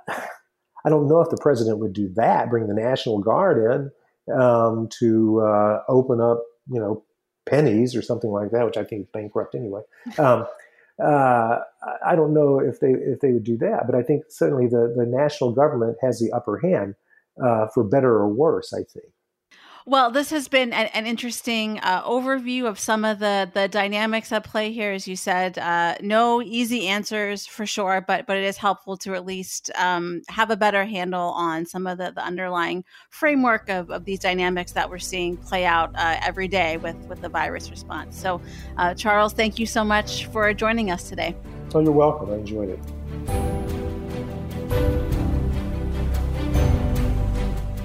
I 0.08 0.90
don't 0.90 1.08
know 1.08 1.20
if 1.20 1.30
the 1.30 1.38
president 1.40 1.78
would 1.78 1.94
do 1.94 2.10
that, 2.16 2.50
bring 2.50 2.66
the 2.66 2.74
National 2.74 3.18
Guard 3.18 3.90
in 4.28 4.34
um, 4.34 4.88
to 4.98 5.40
uh, 5.40 5.82
open 5.88 6.20
up, 6.20 6.42
you 6.70 6.78
know, 6.78 7.04
Penney's 7.46 7.94
or 7.94 8.02
something 8.02 8.30
like 8.30 8.50
that, 8.50 8.64
which 8.64 8.76
I 8.76 8.84
think 8.84 9.02
is 9.02 9.08
bankrupt 9.12 9.54
anyway. 9.54 9.82
Um, 10.18 10.46
uh, 11.02 11.58
I 12.06 12.14
don't 12.14 12.32
know 12.32 12.60
if 12.60 12.80
they 12.80 12.92
if 12.92 13.20
they 13.20 13.32
would 13.32 13.44
do 13.44 13.56
that, 13.58 13.86
but 13.86 13.94
I 13.94 14.02
think 14.02 14.24
certainly 14.28 14.66
the 14.66 14.94
the 14.96 15.04
national 15.04 15.52
government 15.52 15.96
has 16.00 16.20
the 16.20 16.30
upper 16.32 16.58
hand, 16.58 16.94
uh, 17.42 17.66
for 17.74 17.82
better 17.82 18.12
or 18.12 18.28
worse. 18.28 18.72
I 18.72 18.84
think. 18.84 19.12
Well, 19.86 20.10
this 20.10 20.30
has 20.30 20.48
been 20.48 20.72
an, 20.72 20.86
an 20.94 21.06
interesting 21.06 21.78
uh, 21.80 22.02
overview 22.04 22.64
of 22.66 22.78
some 22.78 23.04
of 23.04 23.18
the 23.18 23.50
the 23.52 23.68
dynamics 23.68 24.32
at 24.32 24.42
play 24.42 24.72
here. 24.72 24.92
As 24.92 25.06
you 25.06 25.14
said, 25.14 25.58
uh, 25.58 25.96
no 26.00 26.40
easy 26.40 26.88
answers 26.88 27.46
for 27.46 27.66
sure, 27.66 28.00
but 28.00 28.26
but 28.26 28.38
it 28.38 28.44
is 28.44 28.56
helpful 28.56 28.96
to 28.98 29.14
at 29.14 29.26
least 29.26 29.70
um, 29.76 30.22
have 30.28 30.50
a 30.50 30.56
better 30.56 30.86
handle 30.86 31.32
on 31.32 31.66
some 31.66 31.86
of 31.86 31.98
the, 31.98 32.12
the 32.12 32.24
underlying 32.24 32.82
framework 33.10 33.68
of, 33.68 33.90
of 33.90 34.06
these 34.06 34.20
dynamics 34.20 34.72
that 34.72 34.88
we're 34.88 34.98
seeing 34.98 35.36
play 35.36 35.66
out 35.66 35.94
uh, 35.96 36.16
every 36.22 36.48
day 36.48 36.78
with 36.78 36.96
with 37.06 37.20
the 37.20 37.28
virus 37.28 37.70
response. 37.70 38.18
So, 38.18 38.40
uh, 38.78 38.94
Charles, 38.94 39.34
thank 39.34 39.58
you 39.58 39.66
so 39.66 39.84
much 39.84 40.24
for 40.28 40.54
joining 40.54 40.90
us 40.90 41.10
today. 41.10 41.36
Oh, 41.74 41.80
you're 41.80 41.92
welcome. 41.92 42.30
I 42.30 42.36
enjoyed 42.36 42.70
it. 42.70 43.63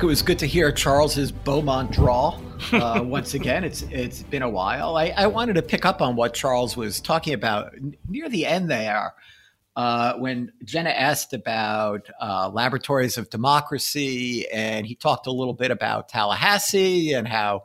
It 0.01 0.05
was 0.05 0.21
good 0.21 0.39
to 0.39 0.45
hear 0.45 0.71
Charles's 0.71 1.29
Beaumont 1.29 1.91
draw 1.91 2.39
uh, 2.71 3.01
once 3.03 3.33
again. 3.33 3.65
It's 3.65 3.81
it's 3.91 4.23
been 4.23 4.43
a 4.43 4.49
while. 4.49 4.95
I, 4.95 5.09
I, 5.09 5.27
wanted 5.27 5.55
to 5.55 5.61
pick 5.61 5.85
up 5.85 6.01
on 6.01 6.15
what 6.15 6.33
Charles 6.33 6.77
was 6.77 7.01
talking 7.01 7.33
about 7.33 7.73
near 8.07 8.29
the 8.29 8.45
end 8.45 8.71
there, 8.71 9.13
uh, 9.75 10.13
when 10.13 10.53
Jenna 10.63 10.91
asked 10.91 11.33
about 11.33 12.09
uh, 12.21 12.49
laboratories 12.49 13.17
of 13.17 13.29
democracy, 13.29 14.47
and 14.49 14.85
he 14.85 14.95
talked 14.95 15.27
a 15.27 15.31
little 15.31 15.53
bit 15.53 15.69
about 15.69 16.07
Tallahassee 16.07 17.11
and 17.11 17.27
how 17.27 17.63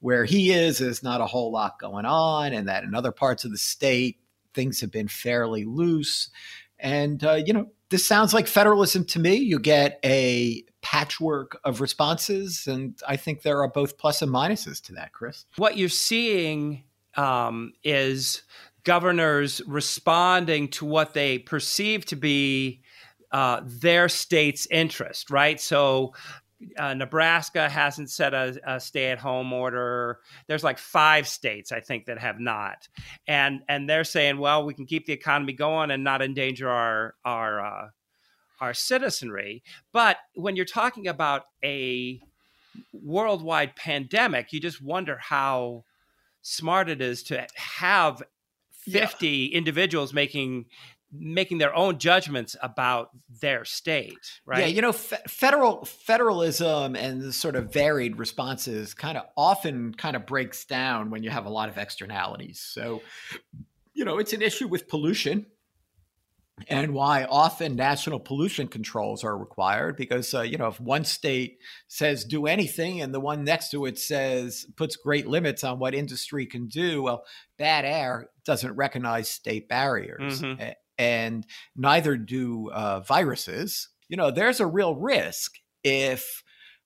where 0.00 0.24
he 0.24 0.52
is 0.52 0.80
is 0.80 1.02
not 1.02 1.20
a 1.20 1.26
whole 1.26 1.52
lot 1.52 1.78
going 1.78 2.06
on, 2.06 2.54
and 2.54 2.66
that 2.68 2.82
in 2.82 2.94
other 2.94 3.12
parts 3.12 3.44
of 3.44 3.50
the 3.50 3.58
state 3.58 4.16
things 4.54 4.80
have 4.80 4.90
been 4.90 5.06
fairly 5.06 5.66
loose. 5.66 6.30
And 6.78 7.22
uh, 7.22 7.34
you 7.44 7.52
know, 7.52 7.66
this 7.90 8.06
sounds 8.06 8.32
like 8.32 8.46
federalism 8.46 9.04
to 9.04 9.20
me. 9.20 9.34
You 9.34 9.58
get 9.58 10.00
a 10.02 10.64
patchwork 10.90 11.60
of 11.64 11.82
responses. 11.82 12.66
And 12.66 12.98
I 13.06 13.16
think 13.16 13.42
there 13.42 13.60
are 13.62 13.68
both 13.68 13.98
plus 13.98 14.22
and 14.22 14.32
minuses 14.32 14.82
to 14.86 14.94
that, 14.94 15.12
Chris. 15.12 15.44
What 15.56 15.76
you're 15.76 15.90
seeing 15.90 16.84
um, 17.14 17.74
is 17.84 18.42
governors 18.84 19.60
responding 19.66 20.68
to 20.68 20.86
what 20.86 21.12
they 21.12 21.40
perceive 21.40 22.06
to 22.06 22.16
be 22.16 22.80
uh, 23.32 23.60
their 23.64 24.08
state's 24.08 24.66
interest, 24.70 25.30
right? 25.30 25.60
So 25.60 26.14
uh, 26.78 26.94
Nebraska 26.94 27.68
hasn't 27.68 28.08
set 28.08 28.32
a, 28.32 28.58
a 28.64 28.80
stay-at-home 28.80 29.52
order. 29.52 30.20
There's 30.46 30.64
like 30.64 30.78
five 30.78 31.28
states, 31.28 31.70
I 31.70 31.80
think, 31.80 32.06
that 32.06 32.18
have 32.18 32.40
not, 32.40 32.88
and 33.26 33.60
and 33.68 33.90
they're 33.90 34.04
saying, 34.04 34.38
well, 34.38 34.64
we 34.64 34.72
can 34.72 34.86
keep 34.86 35.04
the 35.04 35.12
economy 35.12 35.52
going 35.52 35.90
and 35.90 36.02
not 36.02 36.22
endanger 36.22 36.70
our 36.70 37.14
our 37.26 37.60
uh, 37.60 37.88
our 38.60 38.74
citizenry. 38.74 39.62
But 39.92 40.18
when 40.34 40.56
you're 40.56 40.64
talking 40.64 41.06
about 41.06 41.44
a 41.64 42.20
worldwide 42.92 43.76
pandemic, 43.76 44.52
you 44.52 44.60
just 44.60 44.82
wonder 44.82 45.18
how 45.20 45.84
smart 46.42 46.88
it 46.88 47.00
is 47.00 47.22
to 47.24 47.46
have 47.54 48.22
50 48.70 49.28
yeah. 49.28 49.56
individuals 49.56 50.12
making 50.12 50.66
making 51.10 51.56
their 51.56 51.74
own 51.74 51.98
judgments 51.98 52.54
about 52.62 53.08
their 53.40 53.64
state 53.64 54.40
right 54.44 54.60
yeah 54.60 54.66
you 54.66 54.82
know 54.82 54.90
f- 54.90 55.22
federal 55.26 55.84
federalism 55.86 56.94
and 56.94 57.22
the 57.22 57.32
sort 57.32 57.56
of 57.56 57.72
varied 57.72 58.18
responses 58.18 58.92
kind 58.92 59.16
of 59.16 59.24
often 59.34 59.94
kind 59.94 60.16
of 60.16 60.26
breaks 60.26 60.66
down 60.66 61.08
when 61.08 61.22
you 61.22 61.30
have 61.30 61.46
a 61.46 61.50
lot 61.50 61.70
of 61.70 61.78
externalities 61.78 62.60
so 62.60 63.00
you 63.94 64.04
know 64.04 64.18
it's 64.18 64.34
an 64.34 64.42
issue 64.42 64.68
with 64.68 64.86
pollution 64.86 65.46
and 66.68 66.92
why 66.92 67.24
often 67.24 67.76
national 67.76 68.18
pollution 68.18 68.66
controls 68.66 69.22
are 69.22 69.36
required 69.36 69.96
because 69.96 70.34
uh, 70.34 70.40
you 70.40 70.56
know 70.56 70.68
if 70.68 70.80
one 70.80 71.04
state 71.04 71.58
says 71.86 72.24
do 72.24 72.46
anything 72.46 73.00
and 73.00 73.14
the 73.14 73.20
one 73.20 73.44
next 73.44 73.70
to 73.70 73.86
it 73.86 73.98
says 73.98 74.66
puts 74.76 74.96
great 74.96 75.26
limits 75.26 75.62
on 75.62 75.78
what 75.78 75.94
industry 75.94 76.46
can 76.46 76.66
do 76.66 77.02
well 77.02 77.24
bad 77.56 77.84
air 77.84 78.28
doesn't 78.44 78.74
recognize 78.74 79.30
state 79.30 79.68
barriers 79.68 80.42
mm-hmm. 80.42 80.70
and 80.98 81.46
neither 81.76 82.16
do 82.16 82.70
uh, 82.70 83.00
viruses 83.00 83.88
you 84.08 84.16
know 84.16 84.30
there's 84.30 84.60
a 84.60 84.66
real 84.66 84.94
risk 84.94 85.58
if 85.84 86.42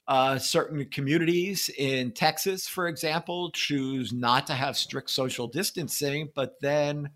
uh, 0.09 0.37
certain 0.37 0.85
communities 0.87 1.71
in 1.79 2.11
Texas, 2.11 2.67
for 2.67 2.89
example, 2.89 3.51
choose 3.53 4.13
not 4.13 4.49
to 4.49 4.53
have 4.53 4.77
strict 4.77 5.09
social 5.09 5.47
distancing, 5.47 6.29
but 6.35 6.61
then 6.61 7.11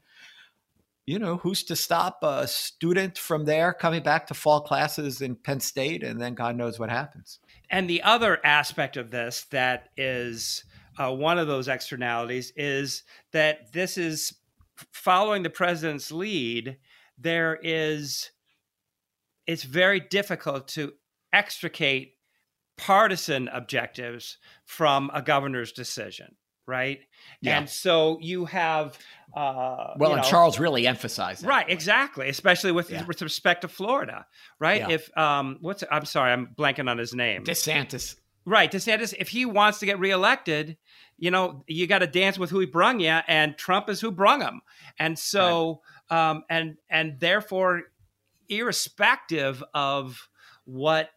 you 1.07 1.21
know, 1.21 1.37
who's 1.37 1.62
to 1.62 1.77
stop 1.77 2.19
a 2.23 2.49
student 2.49 3.16
from 3.16 3.45
there 3.45 3.73
coming 3.73 4.03
back 4.03 4.27
to 4.27 4.35
fall 4.35 4.61
classes 4.61 5.21
in 5.21 5.37
Penn 5.37 5.61
State, 5.61 6.03
and 6.03 6.21
then 6.21 6.35
God 6.35 6.57
knows 6.57 6.81
what 6.81 6.90
happens. 6.90 7.38
And 7.71 7.88
the 7.88 8.03
other 8.03 8.45
aspect 8.45 8.97
of 8.97 9.12
this 9.12 9.45
that 9.51 9.90
is 9.97 10.64
uh, 10.99 11.12
one 11.12 11.38
of 11.38 11.47
those 11.47 11.69
externalities 11.69 12.53
is 12.57 13.05
that 13.33 13.73
this 13.73 13.97
is 13.97 14.35
following 14.92 15.45
the 15.45 15.51
president's 15.51 16.11
lead. 16.11 16.77
There 17.16 17.59
is, 17.62 18.31
it's 19.47 19.62
very 19.62 20.01
difficult 20.01 20.66
to 20.69 20.92
extricate 21.33 22.14
partisan 22.77 23.49
objectives 23.49 24.38
from 24.64 25.11
a 25.14 25.23
governor's 25.23 25.73
decision 25.73 26.35
right? 26.66 27.01
Yeah. 27.40 27.59
And 27.59 27.69
so 27.69 28.19
you 28.21 28.45
have 28.47 28.99
uh, 29.37 29.94
well, 29.99 30.14
and 30.14 30.25
Charles 30.25 30.59
really 30.59 30.87
emphasized 30.87 31.42
that. 31.42 31.49
Right, 31.49 31.68
exactly, 31.68 32.31
especially 32.31 32.72
with 32.72 32.90
yeah. 32.90 33.05
with 33.05 33.20
respect 33.20 33.61
to 33.62 33.68
Florida, 33.68 34.25
right? 34.59 34.81
Yeah. 34.81 34.94
If 34.94 35.16
um, 35.18 35.59
what's 35.61 35.85
I'm 35.90 36.07
sorry, 36.07 36.33
I'm 36.33 36.55
blanking 36.59 36.88
on 36.88 36.96
his 36.96 37.14
name. 37.14 37.44
DeSantis. 37.44 38.16
Right, 38.46 38.72
DeSantis. 38.72 39.12
If 39.18 39.29
he 39.29 39.44
wants 39.44 39.81
to 39.81 39.87
get 39.87 39.99
reelected, 39.99 40.79
you 41.18 41.31
know, 41.31 41.64
you 41.66 41.87
got 41.87 41.99
to 41.99 42.07
dance 42.07 42.38
with 42.38 42.49
who 42.49 42.61
he 42.61 42.66
brung 42.66 42.99
you, 42.99 43.18
and 43.29 43.59
Trump 43.59 43.90
is 43.90 44.01
who 44.01 44.11
brung 44.11 44.40
him, 44.40 44.62
and 44.99 45.18
so, 45.18 45.83
right. 46.11 46.31
um, 46.31 46.44
and 46.49 46.79
and 46.88 47.20
therefore, 47.20 47.83
irrespective 48.49 49.62
of 49.75 50.31
what 50.64 51.11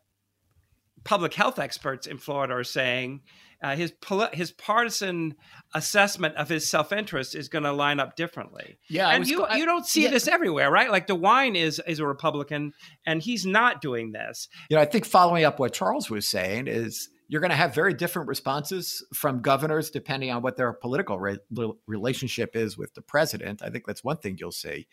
public 1.03 1.33
health 1.33 1.59
experts 1.59 2.07
in 2.07 2.17
Florida 2.17 2.53
are 2.55 2.63
saying, 2.63 3.21
uh, 3.61 3.75
his 3.75 3.93
his 4.31 4.51
partisan 4.51 5.35
assessment 5.73 6.35
of 6.35 6.47
his 6.47 6.69
self 6.69 6.93
interest 6.93 7.35
is 7.35 7.49
going 7.49 7.65
to 7.65 7.73
line 7.73 7.99
up 7.99 8.15
differently. 8.15 8.79
Yeah, 8.89 9.09
and 9.09 9.27
you 9.27 9.43
I, 9.43 9.57
you 9.57 9.65
don't 9.65 9.85
see 9.85 10.03
yeah. 10.03 10.11
this 10.11 10.27
everywhere, 10.27 10.71
right? 10.71 10.89
Like 10.89 11.07
DeWine 11.07 11.55
is 11.55 11.81
is 11.85 11.99
a 11.99 12.05
Republican, 12.05 12.73
and 13.05 13.21
he's 13.21 13.45
not 13.45 13.81
doing 13.81 14.13
this. 14.13 14.47
You 14.69 14.77
know, 14.77 14.81
I 14.81 14.85
think 14.85 15.05
following 15.05 15.43
up 15.43 15.59
what 15.59 15.73
Charles 15.73 16.09
was 16.09 16.27
saying 16.27 16.67
is 16.67 17.09
you're 17.27 17.41
going 17.41 17.51
to 17.51 17.57
have 17.57 17.75
very 17.75 17.93
different 17.93 18.27
responses 18.27 19.05
from 19.13 19.41
governors 19.41 19.91
depending 19.91 20.31
on 20.31 20.41
what 20.41 20.57
their 20.57 20.73
political 20.73 21.19
re- 21.19 21.37
relationship 21.85 22.55
is 22.55 22.77
with 22.77 22.93
the 22.95 23.01
president. 23.01 23.61
I 23.61 23.69
think 23.69 23.85
that's 23.85 24.03
one 24.03 24.17
thing 24.17 24.37
you'll 24.39 24.51
see. 24.51 24.87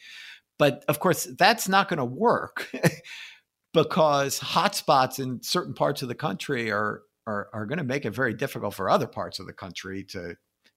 But 0.59 0.85
of 0.88 1.01
course, 1.01 1.29
that's 1.38 1.69
not 1.69 1.88
going 1.88 1.99
to 1.99 2.05
work 2.05 2.71
because 3.77 4.41
hotspots 4.41 5.19
in 5.19 5.43
certain 5.43 5.75
parts 5.75 6.01
of 6.01 6.09
the 6.09 6.15
country 6.15 6.71
are 6.71 7.03
are, 7.27 7.49
are 7.53 7.67
going 7.67 7.79
to 7.79 7.85
make 7.85 8.05
it 8.05 8.15
very 8.15 8.33
difficult 8.33 8.73
for 8.73 8.89
other 8.89 9.07
parts 9.07 9.39
of 9.39 9.47
the 9.47 9.53
country 9.53 10.05
to 10.05 10.37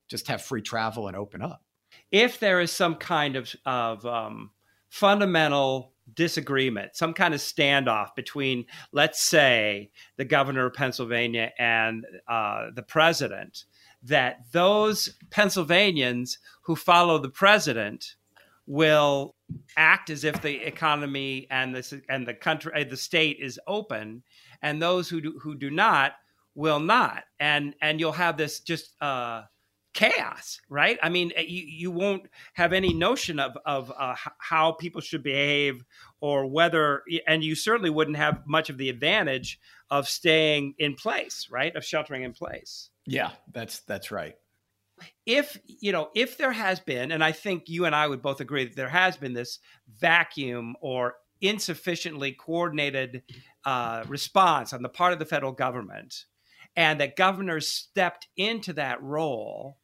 just 0.10 0.28
have 0.28 0.42
free 0.42 0.62
travel 0.62 1.08
and 1.08 1.16
open 1.16 1.42
up. 1.42 1.64
If 2.12 2.40
there 2.40 2.60
is 2.60 2.72
some 2.72 2.96
kind 2.96 3.36
of, 3.36 3.56
of 3.66 4.06
um, 4.06 4.50
fundamental 4.90 5.94
disagreement, 6.16 6.96
some 6.96 7.14
kind 7.14 7.36
of 7.36 7.40
standoff 7.40 8.16
between, 8.16 8.66
let's 8.92 9.22
say, 9.22 9.92
the 10.18 10.26
governor 10.26 10.66
of 10.66 10.74
Pennsylvania 10.74 11.52
and 11.60 12.06
uh, 12.28 12.72
the 12.74 12.82
president, 12.82 13.66
that 14.02 14.52
those 14.52 15.16
Pennsylvanians 15.30 16.40
who 16.64 16.76
follow 16.76 17.20
the 17.20 17.30
president 17.30 18.16
will 18.70 19.36
act 19.76 20.12
as 20.12 20.24
if 20.24 20.40
the 20.44 20.66
economy 20.66 21.48
and 21.50 21.76
the 21.76 22.02
and 22.08 22.28
the 22.28 22.36
country 22.36 22.84
the 22.84 22.96
state 22.96 23.38
is 23.42 23.60
open, 23.68 24.24
and 24.62 24.80
those 24.80 25.10
who 25.10 25.20
do, 25.20 25.40
who 25.42 25.56
do 25.56 25.72
not 25.72 26.14
will 26.54 26.80
not. 26.80 27.24
And 27.40 27.74
and 27.82 28.00
you'll 28.00 28.12
have 28.12 28.38
this 28.38 28.60
just 28.60 28.96
uh 29.02 29.42
chaos 29.96 30.62
right? 30.70 31.00
I 31.02 31.10
mean 31.10 31.32
eh, 31.36 31.46
you, 31.48 31.64
you 31.64 31.92
won't 31.92 32.30
have 32.54 32.72
any 32.72 32.94
notion 32.94 33.40
of 33.40 33.58
of 33.66 33.92
uh, 33.98 34.16
how 34.38 34.74
people 34.74 35.02
should 35.02 35.24
behave 35.24 35.84
or 36.22 36.46
whether 36.46 37.02
and 37.26 37.44
you 37.44 37.56
certainly 37.56 37.90
wouldn't 37.90 38.18
have 38.18 38.44
much 38.46 38.70
of 38.70 38.78
the 38.78 38.90
advantage 38.90 39.60
of 39.90 40.08
staying 40.08 40.76
in 40.78 40.94
place 40.94 41.48
right? 41.50 41.76
Of 41.76 41.84
sheltering 41.84 42.22
in 42.22 42.34
place. 42.34 42.92
Yeah 43.08 43.32
that's 43.52 43.80
that's 43.80 44.12
right 44.12 44.36
if 45.26 45.60
you 45.66 45.92
know 45.92 46.10
if 46.16 46.38
there 46.38 46.52
has 46.52 46.80
been 46.80 47.12
and 47.12 47.24
i 47.24 47.32
think 47.32 47.64
you 47.68 47.86
and 47.86 47.96
i 47.96 48.08
would 48.08 48.22
both 48.22 48.42
agree 48.42 48.66
that 48.66 48.76
there 48.76 48.90
has 48.90 49.18
been 49.18 49.34
this 49.34 49.60
vacuum 50.00 50.76
or 50.82 51.16
insufficiently 51.42 52.34
coordinated 52.34 53.24
uh, 53.66 54.04
response 54.08 54.74
on 54.74 54.82
the 54.82 54.90
part 54.90 55.14
of 55.14 55.20
the 55.20 55.26
federal 55.26 55.52
government 55.52 56.26
and 56.76 57.00
that 57.00 57.16
governors 57.16 57.68
stepped 57.68 58.28
into 58.38 58.74
that 58.74 59.02
role, 59.02 59.78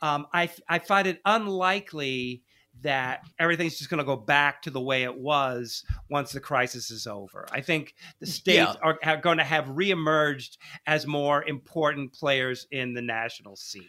um, 0.00 0.26
I, 0.32 0.50
I 0.68 0.80
find 0.80 1.06
it 1.06 1.20
unlikely 1.24 2.42
that 2.80 3.20
everything's 3.38 3.78
just 3.78 3.90
going 3.90 3.98
to 3.98 4.04
go 4.04 4.16
back 4.16 4.62
to 4.62 4.70
the 4.70 4.80
way 4.80 5.04
it 5.04 5.16
was 5.16 5.84
once 6.08 6.32
the 6.32 6.40
crisis 6.40 6.90
is 6.90 7.06
over. 7.06 7.46
I 7.52 7.60
think 7.60 7.94
the 8.18 8.26
states 8.26 8.74
yeah. 8.74 8.80
are, 8.82 8.98
are, 9.04 9.18
going 9.18 9.38
to 9.38 9.44
have 9.44 9.66
reemerged 9.66 10.56
as 10.86 11.06
more 11.06 11.44
important 11.44 12.12
players 12.14 12.66
in 12.70 12.94
the 12.94 13.02
national 13.02 13.56
scene. 13.56 13.84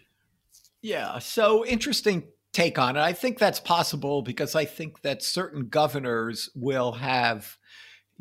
Yeah. 0.84 1.18
So 1.20 1.66
interesting 1.66 2.26
take 2.52 2.78
on 2.78 2.96
it. 2.96 3.00
I 3.00 3.14
think 3.14 3.40
that's 3.40 3.60
possible 3.60 4.22
because 4.22 4.54
I 4.54 4.66
think 4.66 5.02
that 5.02 5.24
certain 5.24 5.70
governors 5.70 6.50
will 6.54 6.92
have 6.92 7.58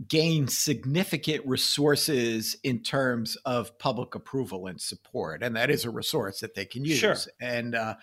gained 0.08 0.50
significant 0.50 1.46
resources 1.46 2.56
in 2.64 2.82
terms 2.82 3.36
of 3.44 3.78
public 3.78 4.14
approval 4.14 4.66
and 4.66 4.80
support, 4.80 5.42
and 5.42 5.54
that 5.54 5.70
is 5.70 5.84
a 5.84 5.90
resource 5.90 6.40
that 6.40 6.54
they 6.54 6.64
can 6.64 6.84
use. 6.84 6.98
Sure. 6.98 7.16
And 7.40 7.74
uh, 7.74 7.96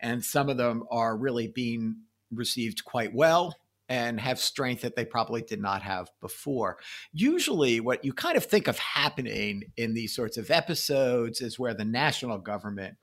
and 0.00 0.24
some 0.24 0.48
of 0.48 0.56
them 0.56 0.84
are 0.90 1.16
really 1.16 1.46
being 1.46 2.02
received 2.32 2.84
quite 2.84 3.14
well 3.14 3.54
and 3.88 4.20
have 4.20 4.38
strength 4.38 4.82
that 4.82 4.96
they 4.96 5.04
probably 5.04 5.42
did 5.42 5.60
not 5.60 5.82
have 5.82 6.10
before. 6.20 6.78
Usually, 7.12 7.80
what 7.80 8.04
you 8.04 8.12
kind 8.12 8.36
of 8.36 8.44
think 8.44 8.68
of 8.68 8.78
happening 8.78 9.64
in 9.76 9.94
these 9.94 10.14
sorts 10.14 10.36
of 10.36 10.50
episodes 10.50 11.40
is 11.40 11.58
where 11.58 11.74
the 11.74 11.84
national 11.84 12.38
government 12.38 12.96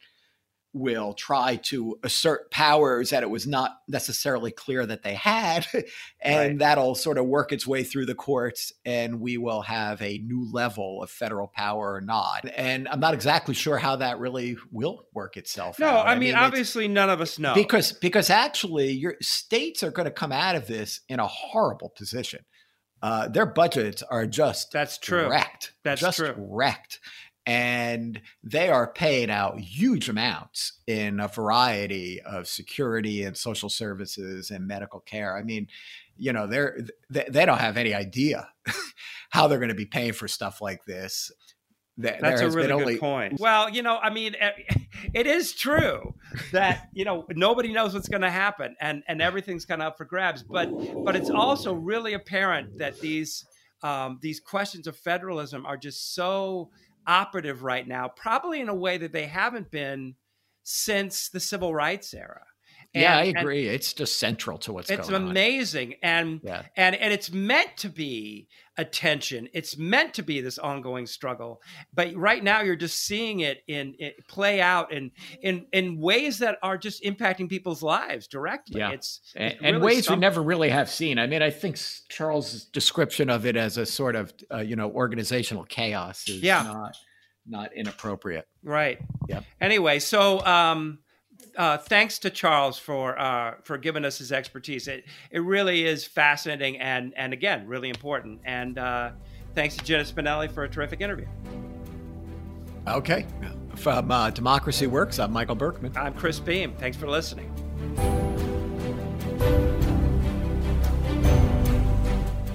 will 0.76 1.14
try 1.14 1.56
to 1.56 1.98
assert 2.04 2.52
powers 2.52 3.12
that 3.12 3.24
it 3.24 3.30
was 3.30 3.48
not 3.48 3.80
necessarily 3.88 4.52
clear 4.52 4.86
that 4.86 5.04
they 5.04 5.14
had. 5.14 5.66
and 6.22 6.38
right. 6.38 6.60
that'll 6.60 6.96
sort 6.96 7.18
of 7.18 7.26
work 7.26 7.54
its 7.54 7.66
way 7.66 7.84
through 7.84 8.06
the 8.06 8.14
courts, 8.14 8.74
and 8.84 9.22
we 9.22 9.38
will 9.38 9.62
have 9.62 10.02
a 10.02 10.18
new 10.18 10.52
level 10.52 11.02
of 11.02 11.10
federal 11.10 11.48
power 11.48 11.94
or 11.94 12.02
not. 12.02 12.46
And 12.56 12.90
I'm 12.90 13.00
not 13.00 13.14
exactly 13.14 13.54
sure 13.54 13.78
how 13.78 13.96
that 13.96 14.20
really 14.20 14.58
will 14.70 15.08
work 15.14 15.38
itself 15.38 15.80
no, 15.80 15.88
out. 15.88 16.08
I, 16.08 16.12
I 16.12 16.16
mean, 16.16 16.30
mean 16.30 16.36
obviously, 16.36 16.90
none 16.90 17.10
of 17.10 17.22
us 17.22 17.40
know. 17.40 17.54
Because, 17.56 17.94
because 17.94 18.30
actually, 18.30 18.92
your 18.92 19.16
states 19.22 19.82
are 19.82 19.92
going 19.92 20.06
to 20.06 20.12
come 20.12 20.34
out 20.34 20.58
of 20.58 20.68
this 20.68 21.00
in 21.08 21.22
a 21.22 21.28
horrible 21.28 21.90
position. 21.90 22.44
Uh, 23.02 23.28
their 23.28 23.46
budgets 23.46 24.02
are 24.04 24.26
just 24.26 24.72
that's 24.72 24.98
true 24.98 25.30
wrecked. 25.30 25.74
That's 25.84 26.02
just 26.02 26.18
true. 26.18 26.34
wrecked 26.38 27.00
and 27.46 28.22
they 28.44 28.70
are 28.70 28.92
paying 28.92 29.30
out 29.30 29.60
huge 29.60 30.10
amounts 30.10 30.74
in 30.88 31.20
a 31.20 31.28
variety 31.28 32.22
of 32.22 32.48
security 32.48 33.24
and 33.24 33.38
social 33.38 33.70
services 33.70 34.50
and 34.50 34.68
medical 34.68 35.00
care. 35.00 35.38
I 35.38 35.44
mean, 35.44 35.68
you 36.18 36.34
know, 36.34 36.48
they're 36.48 36.80
they, 37.10 37.26
they 37.30 37.46
don't 37.46 37.60
have 37.60 37.78
any 37.78 37.94
idea 37.94 38.50
how 39.30 39.48
they're 39.48 39.60
going 39.60 39.70
to 39.70 39.76
be 39.76 39.86
paying 39.86 40.14
for 40.14 40.28
stuff 40.28 40.62
like 40.62 40.86
this. 40.86 41.32
That's 41.98 42.42
a 42.42 42.50
really 42.50 42.64
good 42.64 42.72
only... 42.72 42.98
point. 42.98 43.36
Well, 43.40 43.70
you 43.70 43.82
know, 43.82 43.98
I 43.98 44.10
mean, 44.10 44.36
eh, 44.38 44.52
it 45.14 45.28
is 45.28 45.54
true 45.54 46.16
that 46.52 46.90
you 46.94 47.06
know 47.06 47.26
nobody 47.30 47.72
knows 47.72 47.94
what's 47.94 48.10
going 48.10 48.24
to 48.24 48.32
happen, 48.32 48.76
and 48.82 49.04
and 49.08 49.22
everything's 49.22 49.66
kind 49.66 49.82
of 49.82 49.90
up 49.90 49.98
for 49.98 50.06
grabs. 50.06 50.44
But 50.44 50.70
but 51.04 51.16
it's 51.16 51.30
also 51.30 51.74
really 51.74 52.14
apparent 52.14 52.80
that 52.80 53.00
these 53.00 53.46
um, 53.84 54.20
these 54.22 54.40
questions 54.40 54.88
of 54.88 54.98
federalism 54.98 55.66
are 55.66 55.78
just 55.78 56.16
so 56.16 56.70
operative 57.08 57.64
right 57.64 57.88
now, 57.88 58.08
probably 58.08 58.62
in 58.62 58.70
a 58.70 58.76
way 58.76 58.98
that 58.98 59.12
they 59.12 59.26
haven't 59.26 59.72
been 59.72 60.16
since 60.64 61.30
the 61.30 61.40
civil 61.40 61.74
rights 61.74 62.14
era. 62.14 62.46
And, 62.96 63.02
yeah, 63.02 63.18
I 63.18 63.24
agree. 63.26 63.68
it's 63.68 63.92
just 63.92 64.18
central 64.20 64.58
to 64.60 64.72
what's 64.72 64.90
it's 64.90 65.10
going 65.10 65.30
amazing. 65.30 65.90
on. 65.90 65.96
And 66.02 66.42
yeah. 66.44 66.62
and 66.78 66.96
and 66.96 67.12
it's 67.14 67.30
meant 67.30 67.76
to 67.78 67.90
be 67.90 68.48
attention. 68.78 69.50
It's 69.54 69.78
meant 69.78 70.14
to 70.14 70.24
be 70.24 70.40
this 70.40 70.58
ongoing 70.58 71.06
struggle. 71.06 71.62
But 71.94 72.16
right 72.16 72.42
now 72.42 72.62
you're 72.62 72.78
just 72.78 73.06
seeing 73.06 73.42
it 73.42 73.64
in 73.68 73.96
it 74.00 74.26
play 74.30 74.62
out 74.62 74.94
in 74.94 75.12
in 75.42 75.66
in 75.74 76.00
ways 76.00 76.40
that 76.40 76.58
are 76.64 76.78
just 76.78 77.04
impacting 77.04 77.50
people's 77.50 77.84
lives 77.84 78.28
directly. 78.28 78.80
Yeah. 78.80 78.92
It's, 78.92 79.20
it's 79.36 79.36
and, 79.36 79.62
really 79.62 79.76
and, 79.76 79.84
ways 79.84 80.06
something. 80.06 80.20
we 80.20 80.22
never 80.22 80.42
really 80.42 80.70
have 80.70 80.90
seen. 80.90 81.20
I 81.20 81.28
mean, 81.28 81.42
I 81.42 81.50
think 81.50 81.78
Charles' 82.08 82.64
description 82.64 83.30
of 83.30 83.46
it 83.46 83.58
as 83.58 83.78
a 83.78 83.86
sort 83.86 84.16
of 84.16 84.34
uh, 84.54 84.60
you 84.60 84.78
know 84.78 84.90
organizational 84.90 85.66
chaos 85.66 86.30
is 86.30 86.42
yeah. 86.42 86.64
not 86.64 86.96
not 87.46 87.74
inappropriate. 87.76 88.48
Right. 88.64 89.00
Yeah. 89.28 89.42
Anyway, 89.60 90.00
so 90.00 90.40
um 90.46 91.00
uh, 91.58 91.78
thanks 91.78 92.20
to 92.20 92.30
Charles 92.30 92.78
for 92.78 93.18
uh, 93.20 93.56
for 93.64 93.78
giving 93.78 94.06
us 94.06 94.18
his 94.18 94.32
expertise. 94.32 94.88
It 94.88 95.06
it 95.32 95.40
really 95.40 95.86
is 95.86 96.06
fascinating 96.06 96.80
and 96.80 97.14
and 97.16 97.34
again 97.34 97.68
really 97.68 97.90
important. 97.90 98.42
And 98.46 98.78
uh, 98.78 99.12
thanks 99.54 99.76
to 99.78 99.84
Jenna 99.84 100.04
Spinelli 100.04 100.52
for 100.52 100.64
a 100.64 100.70
terrific 100.70 101.02
interview. 101.02 101.28
Okay, 102.88 103.26
from 103.76 104.12
uh, 104.12 104.30
Democracy 104.30 104.88
Works, 104.88 105.18
I'm 105.18 105.34
Michael 105.34 105.56
Berkman. 105.56 105.94
I'm 105.96 106.14
Chris 106.14 106.40
Beem. 106.40 106.74
Thanks 106.78 106.98
for 106.98 107.08
listening. 107.08 107.52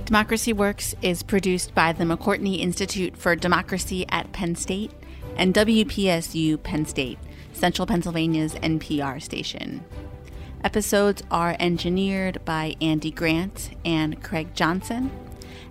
Democracy 0.05 0.53
Works 0.53 0.95
is 1.03 1.23
produced 1.23 1.73
by 1.75 1.93
the 1.93 2.03
McCourtney 2.03 2.59
Institute 2.59 3.17
for 3.17 3.37
Democracy 3.37 4.05
at 4.09 4.33
Penn 4.33 4.57
State 4.57 4.91
and 5.37 5.55
WPSU 5.55 6.61
Penn 6.63 6.85
State 6.85 7.19
Central 7.61 7.85
Pennsylvania's 7.85 8.55
NPR 8.55 9.21
station. 9.21 9.85
Episodes 10.65 11.23
are 11.31 11.57
engineered 11.61 12.43
by 12.47 12.75
Andy 12.81 13.11
Grant 13.11 13.77
and 13.85 14.23
Craig 14.23 14.55
Johnson, 14.55 15.11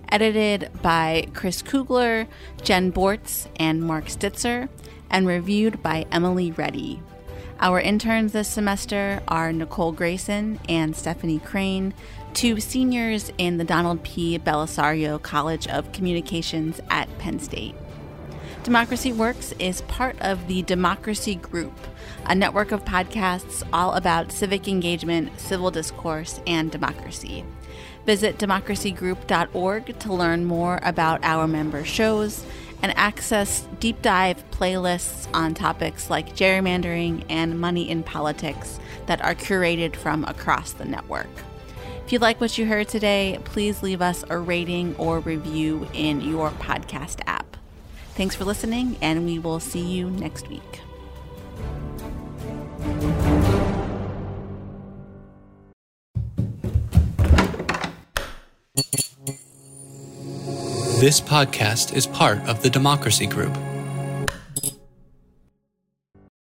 edited 0.08 0.70
by 0.82 1.26
Chris 1.34 1.62
Kugler, 1.62 2.28
Jen 2.62 2.92
Bortz, 2.92 3.48
and 3.56 3.82
Mark 3.82 4.04
Stitzer, 4.04 4.68
and 5.10 5.26
reviewed 5.26 5.82
by 5.82 6.06
Emily 6.12 6.52
Reddy. 6.52 7.02
Our 7.58 7.80
interns 7.80 8.32
this 8.32 8.46
semester 8.46 9.20
are 9.26 9.52
Nicole 9.52 9.90
Grayson 9.90 10.60
and 10.68 10.94
Stephanie 10.94 11.40
Crane, 11.40 11.92
two 12.34 12.60
seniors 12.60 13.32
in 13.36 13.56
the 13.56 13.64
Donald 13.64 14.04
P. 14.04 14.38
Bellisario 14.38 15.20
College 15.20 15.66
of 15.66 15.90
Communications 15.90 16.80
at 16.88 17.18
Penn 17.18 17.40
State. 17.40 17.74
Democracy 18.62 19.10
Works 19.10 19.52
is 19.58 19.80
part 19.82 20.20
of 20.20 20.46
the 20.46 20.60
Democracy 20.62 21.36
Group, 21.36 21.72
a 22.26 22.34
network 22.34 22.72
of 22.72 22.84
podcasts 22.84 23.66
all 23.72 23.94
about 23.94 24.30
civic 24.30 24.68
engagement, 24.68 25.40
civil 25.40 25.70
discourse, 25.70 26.40
and 26.46 26.70
democracy. 26.70 27.42
Visit 28.04 28.36
democracygroup.org 28.36 29.98
to 30.00 30.12
learn 30.12 30.44
more 30.44 30.78
about 30.82 31.24
our 31.24 31.48
member 31.48 31.84
shows 31.84 32.44
and 32.82 32.96
access 32.98 33.66
deep 33.78 34.02
dive 34.02 34.44
playlists 34.50 35.26
on 35.32 35.54
topics 35.54 36.10
like 36.10 36.36
gerrymandering 36.36 37.24
and 37.30 37.58
money 37.58 37.88
in 37.88 38.02
politics 38.02 38.78
that 39.06 39.24
are 39.24 39.34
curated 39.34 39.96
from 39.96 40.22
across 40.24 40.72
the 40.72 40.84
network. 40.84 41.30
If 42.04 42.12
you 42.12 42.18
like 42.18 42.42
what 42.42 42.58
you 42.58 42.66
heard 42.66 42.88
today, 42.88 43.38
please 43.44 43.82
leave 43.82 44.02
us 44.02 44.22
a 44.28 44.36
rating 44.36 44.94
or 44.96 45.20
review 45.20 45.88
in 45.94 46.20
your 46.20 46.50
podcast 46.50 47.20
app. 47.26 47.49
Thanks 48.14 48.34
for 48.34 48.44
listening, 48.44 48.96
and 49.00 49.24
we 49.24 49.38
will 49.38 49.60
see 49.60 49.80
you 49.80 50.10
next 50.10 50.48
week. 50.48 50.80
This 61.00 61.18
podcast 61.18 61.96
is 61.96 62.06
part 62.06 62.40
of 62.46 62.62
the 62.62 62.68
Democracy 62.68 63.26
Group 63.26 63.56